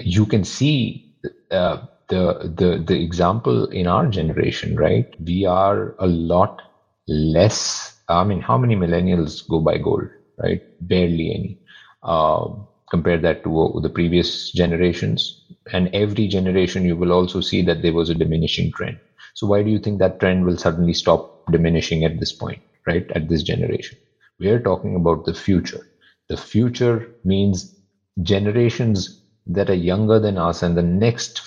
You 0.00 0.26
can 0.26 0.44
see 0.44 1.05
uh, 1.50 1.78
the 2.08 2.52
the 2.56 2.82
the 2.86 3.02
example 3.02 3.66
in 3.66 3.86
our 3.86 4.06
generation, 4.06 4.76
right? 4.76 5.06
We 5.24 5.44
are 5.46 5.94
a 5.98 6.06
lot 6.06 6.62
less. 7.08 7.92
I 8.08 8.24
mean, 8.24 8.40
how 8.40 8.56
many 8.58 8.76
millennials 8.76 9.46
go 9.48 9.60
by 9.60 9.78
gold, 9.78 10.08
right? 10.42 10.60
Barely 10.80 11.32
any. 11.34 11.58
Uh, 12.02 12.48
compare 12.90 13.18
that 13.18 13.42
to 13.42 13.60
uh, 13.60 13.80
the 13.80 13.90
previous 13.90 14.50
generations, 14.52 15.42
and 15.72 15.88
every 15.92 16.28
generation 16.28 16.84
you 16.84 16.96
will 16.96 17.12
also 17.12 17.40
see 17.40 17.62
that 17.62 17.82
there 17.82 17.92
was 17.92 18.08
a 18.08 18.14
diminishing 18.14 18.70
trend. 18.72 18.98
So 19.34 19.46
why 19.46 19.62
do 19.62 19.70
you 19.70 19.78
think 19.78 19.98
that 19.98 20.20
trend 20.20 20.44
will 20.44 20.56
suddenly 20.56 20.92
stop 20.92 21.42
diminishing 21.50 22.04
at 22.04 22.18
this 22.20 22.32
point, 22.32 22.60
right? 22.86 23.04
At 23.14 23.28
this 23.28 23.42
generation, 23.42 23.98
we 24.38 24.48
are 24.50 24.60
talking 24.60 24.94
about 24.94 25.24
the 25.24 25.34
future. 25.34 25.80
The 26.28 26.36
future 26.36 27.08
means 27.24 27.74
generations 28.22 29.22
that 29.46 29.70
are 29.70 29.74
younger 29.74 30.18
than 30.18 30.38
us 30.38 30.62
and 30.62 30.76
the 30.76 30.82
next 30.82 31.42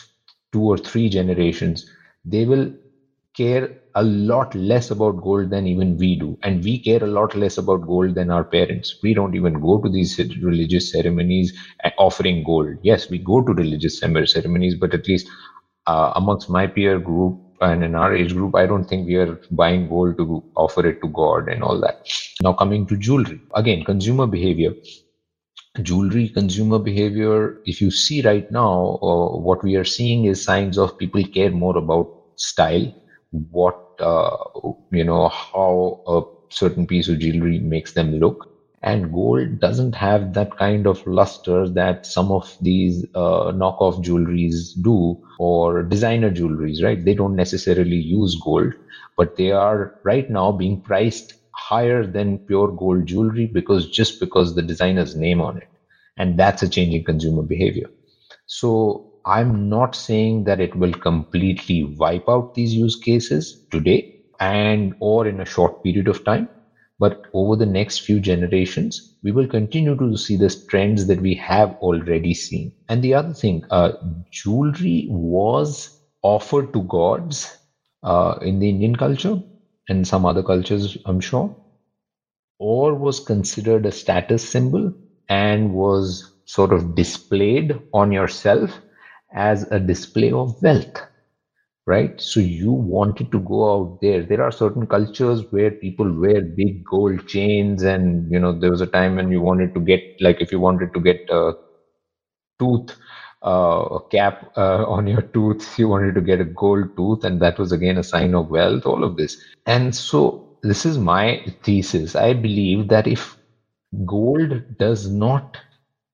two 0.52 0.62
or 0.64 0.78
three 0.78 1.10
generations, 1.10 1.86
they 2.26 2.46
will 2.46 2.72
care 3.36 3.70
a 3.96 4.04
lot 4.04 4.54
less 4.56 4.92
about 4.92 5.22
gold 5.22 5.50
than 5.50 5.68
even 5.68 5.98
we 5.98 6.16
do. 6.16 6.38
And 6.44 6.64
we 6.64 6.80
care 6.80 7.04
a 7.04 7.08
lot 7.08 7.36
less 7.36 7.58
about 7.58 7.82
gold 7.88 8.16
than 8.16 8.30
our 8.32 8.44
parents. 8.44 8.98
We 9.04 9.14
don't 9.14 9.36
even 9.36 9.54
go 9.62 9.80
to 9.80 9.90
these 9.90 10.18
religious 10.42 10.92
ceremonies 10.92 11.54
offering 11.98 12.44
gold. 12.44 12.78
Yes, 12.82 13.10
we 13.10 13.20
go 13.20 13.42
to 13.42 13.54
religious 13.54 14.00
ceremonies, 14.00 14.76
but 14.76 14.94
at 14.94 15.08
least 15.08 15.30
uh, 15.88 16.12
amongst 16.16 16.50
my 16.50 16.68
peer 16.68 17.00
group 17.00 17.40
and 17.62 17.84
in 17.84 17.96
our 17.96 18.14
age 18.16 18.34
group, 18.34 18.56
I 18.56 18.66
don't 18.66 18.86
think 18.86 19.08
we 19.08 19.16
are 19.16 19.40
buying 19.52 19.88
gold 19.90 20.18
to 20.18 20.44
offer 20.56 20.86
it 20.88 21.02
to 21.02 21.10
God 21.10 21.50
and 21.50 21.64
all 21.64 21.80
that. 21.82 21.96
Now, 22.42 22.54
coming 22.54 22.86
to 22.88 22.98
jewelry, 22.98 23.42
again, 23.54 23.84
consumer 23.84 24.28
behavior 24.28 24.74
jewelry 25.80 26.30
consumer 26.30 26.80
behavior. 26.80 27.56
If 27.66 27.82
you 27.82 27.92
see 27.92 28.22
right 28.22 28.46
now 28.52 28.98
uh, 29.02 29.38
what 29.38 29.64
we 29.64 29.76
are 29.76 29.86
seeing 29.86 30.26
is 30.26 30.44
signs 30.44 30.78
of 30.78 30.98
people 30.98 31.24
care 31.34 31.52
more 31.52 31.78
about 31.78 32.08
style 32.38 32.88
what 33.52 33.76
uh, 34.00 34.36
you 34.92 35.04
know 35.04 35.28
how 35.30 36.00
a 36.08 36.22
certain 36.52 36.88
piece 36.88 37.08
of 37.08 37.20
jewelry 37.20 37.60
makes 37.60 37.94
them 37.94 38.14
look. 38.16 38.46
And 38.82 39.12
gold 39.12 39.60
doesn't 39.60 39.96
have 39.96 40.34
that 40.34 40.56
kind 40.58 40.88
of 40.88 41.06
luster 41.06 41.68
that 41.72 42.06
some 42.06 42.32
of 42.32 42.56
these 42.62 43.06
uh, 43.14 43.52
knockoff 43.52 44.02
jewelries 44.02 44.72
do 44.82 45.18
or 45.38 45.84
designer 45.84 46.32
jewelries 46.32 46.82
right? 46.82 47.04
They 47.04 47.14
don't 47.14 47.36
necessarily 47.36 47.98
use 47.98 48.36
gold 48.42 48.74
but 49.18 49.36
they 49.38 49.52
are 49.52 49.92
right 50.04 50.30
now 50.30 50.52
being 50.52 50.82
priced 50.82 51.34
higher 51.54 52.06
than 52.06 52.40
pure 52.48 52.72
gold 52.72 53.06
jewelry 53.06 53.48
because 53.48 53.88
just 53.90 54.20
because 54.20 54.56
the 54.56 54.62
designer's 54.62 55.16
name 55.16 55.42
on 55.42 55.58
it. 55.58 55.68
And 56.18 56.38
that's 56.38 56.64
a 56.64 56.70
changing 56.70 57.04
consumer 57.04 57.44
behavior. 57.44 57.88
So 58.48 59.06
i'm 59.26 59.70
not 59.70 59.96
saying 59.96 60.44
that 60.46 60.60
it 60.60 60.76
will 60.76 60.94
completely 60.94 61.84
wipe 61.84 62.28
out 62.30 62.54
these 62.56 62.74
use 62.74 62.96
cases 62.96 63.58
today 63.72 64.08
and 64.40 64.94
or 65.00 65.28
in 65.28 65.40
a 65.42 65.46
short 65.46 65.84
period 65.84 66.08
of 66.08 66.24
time 66.24 66.48
but 67.00 67.22
over 67.34 67.56
the 67.56 67.66
next 67.66 68.00
few 68.02 68.20
generations 68.20 69.02
we 69.24 69.32
will 69.32 69.48
continue 69.48 69.96
to 69.96 70.16
see 70.18 70.36
the 70.38 70.54
trends 70.70 71.08
that 71.08 71.22
we 71.22 71.34
have 71.36 71.74
already 71.82 72.34
seen. 72.34 72.72
And 72.90 73.02
the 73.04 73.14
other 73.14 73.34
thing 73.34 73.64
uh, 73.72 73.92
jewelry 74.32 75.08
was 75.10 75.90
offered 76.24 76.74
to 76.74 76.84
gods 76.84 77.58
uh, 78.04 78.36
in 78.42 78.60
the 78.60 78.70
indian 78.70 78.96
culture 78.96 79.38
and 79.90 80.08
some 80.08 80.26
other 80.26 80.44
cultures, 80.44 80.98
I'm 81.06 81.20
sure, 81.20 81.56
or 82.60 82.96
was 82.96 83.20
considered 83.20 83.86
a 83.86 83.92
status 83.92 84.48
symbol 84.48 84.92
and 85.30 85.74
was 85.74 86.32
sort 86.46 86.74
of 86.74 86.96
displayed 86.96 87.80
on 87.94 88.12
yourself 88.12 88.80
as 89.34 89.64
a 89.72 89.80
display 89.80 90.32
of 90.32 90.54
wealth 90.62 91.02
right? 91.88 92.22
So 92.22 92.40
you 92.40 92.72
wanted 92.72 93.32
to 93.32 93.40
go 93.42 93.74
out 93.74 94.00
there. 94.02 94.24
There 94.24 94.44
are 94.44 94.52
certain 94.52 94.88
cultures 94.88 95.44
where 95.52 95.72
people 95.72 96.12
wear 96.20 96.42
big 96.42 96.84
gold 96.86 97.28
chains 97.28 97.84
and 97.84 98.32
you 98.32 98.40
know 98.40 98.54
there 98.60 98.72
was 98.72 98.82
a 98.82 98.88
time 98.88 99.18
when 99.18 99.32
you 99.32 99.42
wanted 99.42 99.74
to 99.76 99.82
get 99.82 100.02
like 100.22 100.42
if 100.42 100.52
you 100.52 100.60
wanted 100.60 100.94
to 100.96 101.02
get 101.02 101.18
a 101.32 101.54
tooth 102.60 102.96
uh, 103.42 104.00
cap 104.12 104.52
uh, 104.58 104.86
on 104.86 105.08
your 105.08 105.22
tooth. 105.22 105.78
You 105.80 105.88
wanted 105.90 106.16
to 106.16 106.22
get 106.22 106.42
a 106.42 106.46
gold 106.46 106.96
tooth, 106.98 107.24
and 107.24 107.42
that 107.42 107.58
was 107.60 107.72
again 107.72 107.98
a 107.98 108.04
sign 108.04 108.36
of 108.36 108.50
wealth. 108.50 108.86
All 108.86 109.04
of 109.04 109.18
this, 109.18 109.38
and 109.66 109.96
so 109.96 110.58
this 110.64 110.86
is 110.86 110.98
my 110.98 111.46
thesis. 111.64 112.16
I 112.16 112.34
believe 112.34 112.90
that 112.90 113.08
if 113.08 113.38
gold 114.06 114.78
does 114.78 115.10
not 115.10 115.58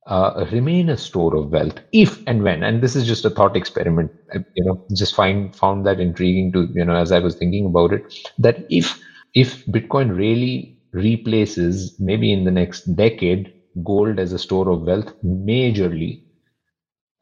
uh, 0.08 0.46
remain 0.52 0.90
a 0.90 0.98
store 0.98 1.36
of 1.36 1.52
wealth, 1.52 1.80
if 1.92 2.22
and 2.28 2.44
when, 2.44 2.64
and 2.64 2.82
this 2.84 2.96
is 2.96 3.08
just 3.08 3.26
a 3.26 3.30
thought 3.30 3.56
experiment, 3.56 4.12
you 4.56 4.64
know, 4.66 4.84
just 4.96 5.16
find 5.16 5.56
found 5.56 5.86
that 5.86 6.00
intriguing 6.00 6.52
to 6.54 6.68
you 6.74 6.86
know 6.86 6.96
as 6.96 7.12
I 7.12 7.20
was 7.20 7.36
thinking 7.36 7.66
about 7.66 7.94
it, 7.94 8.04
that 8.38 8.66
if 8.70 9.00
if 9.34 9.66
Bitcoin 9.66 10.16
really 10.16 10.78
replaces 10.94 11.96
maybe 12.00 12.32
in 12.32 12.46
the 12.46 12.52
next 12.52 12.84
decade 12.96 13.52
gold 13.84 14.20
as 14.20 14.32
a 14.32 14.40
store 14.40 14.70
of 14.70 14.84
wealth 14.84 15.12
majorly 15.26 16.22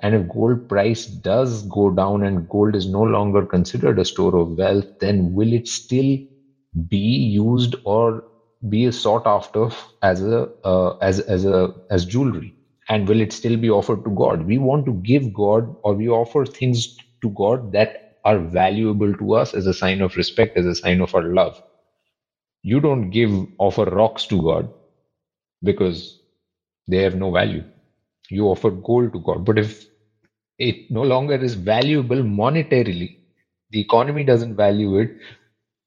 and 0.04 0.16
if 0.16 0.30
gold 0.30 0.70
price 0.70 1.08
does 1.08 1.64
go 1.64 1.92
down 1.92 2.24
and 2.24 2.50
gold 2.50 2.76
is 2.76 2.88
no 2.88 3.04
longer 3.04 3.46
considered 3.48 4.00
a 4.00 4.06
store 4.06 4.36
of 4.38 4.58
wealth, 4.58 4.86
then 5.02 5.34
will 5.34 5.54
it 5.54 5.68
still 5.68 6.20
be 6.90 6.98
used 6.98 7.76
or 7.86 8.24
be 8.70 8.92
sought 8.92 9.28
after 9.28 9.70
as 10.04 10.24
a 10.24 10.48
uh, 10.66 10.92
as 11.02 11.20
as 11.22 11.46
a 11.46 11.70
as 11.92 12.06
jewelry? 12.06 12.56
And 12.90 13.08
will 13.10 13.22
it 13.22 13.34
still 13.34 13.58
be 13.58 13.72
offered 13.72 14.06
to 14.06 14.12
God? 14.12 14.44
We 14.44 14.60
want 14.60 14.86
to 14.88 14.94
give 14.96 15.34
God 15.34 15.76
or 15.84 15.96
we 15.96 16.10
offer 16.10 16.46
things 16.46 16.88
to 17.24 17.32
God 17.32 17.74
that 17.74 17.98
are 18.26 18.40
valuable 18.40 19.14
to 19.16 19.36
us 19.36 19.56
as 19.56 19.68
a 19.68 19.74
sign 19.74 20.02
of 20.02 20.18
respect, 20.18 20.58
as 20.58 20.68
a 20.68 20.76
sign 20.76 21.02
of 21.02 21.16
our 21.16 21.24
love. 21.24 21.62
You 22.64 22.82
don't 22.82 23.12
give 23.12 23.32
offer 23.60 23.86
rocks 23.86 24.28
to 24.28 24.42
God 24.42 24.70
because 25.64 26.20
they 26.88 27.00
have 27.04 27.16
no 27.16 27.32
value 27.32 27.64
you 28.32 28.48
offer 28.48 28.72
gold 28.72 29.14
to 29.14 29.22
God. 29.22 29.46
But 29.46 29.60
if 29.60 29.86
it 30.58 30.90
no 30.92 31.02
longer 31.02 31.36
is 31.36 31.56
valuable 31.56 32.18
monetarily, 32.18 33.18
the 33.72 33.82
economy 33.82 34.24
doesn't 34.24 34.56
value 34.56 34.98
it, 35.00 35.18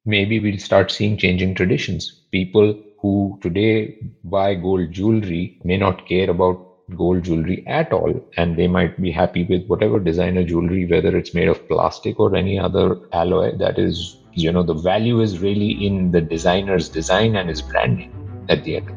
maybe 0.05 0.41
we'll 0.41 0.59
start 0.59 0.91
seeing 0.91 1.17
changing 1.17 1.55
traditions. 1.55 2.23
People 2.33 2.83
who 3.01 3.39
today 3.43 3.99
buy 4.25 4.55
gold 4.55 4.93
jewelry 4.93 5.61
may 5.65 5.77
not 5.77 6.07
care 6.09 6.31
about 6.31 6.67
gold 6.97 7.25
jewelry 7.25 7.65
at 7.67 7.93
all, 7.93 8.15
and 8.37 8.57
they 8.57 8.69
might 8.69 9.01
be 9.01 9.11
happy 9.11 9.45
with 9.45 9.67
whatever 9.67 9.99
designer 9.99 10.45
jewelry, 10.45 10.87
whether 10.87 11.17
it's 11.17 11.35
made 11.35 11.49
of 11.49 11.69
plastic 11.69 12.19
or 12.21 12.35
any 12.37 12.59
other 12.59 12.97
alloy. 13.13 13.57
That 13.57 13.79
is, 13.79 14.17
you 14.33 14.53
know, 14.53 14.63
the 14.63 14.75
value 14.75 15.21
is 15.21 15.41
really 15.41 15.87
in 15.87 16.13
the 16.13 16.21
designer's 16.21 16.89
design 16.89 17.37
and 17.37 17.49
his 17.49 17.63
branding 17.63 18.13
at 18.49 18.65
the 18.65 18.77
end. 18.77 18.91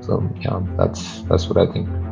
So 0.00 0.28
yeah, 0.40 0.60
that's 0.76 1.22
that's 1.22 1.48
what 1.48 1.56
I 1.68 1.72
think. 1.72 2.09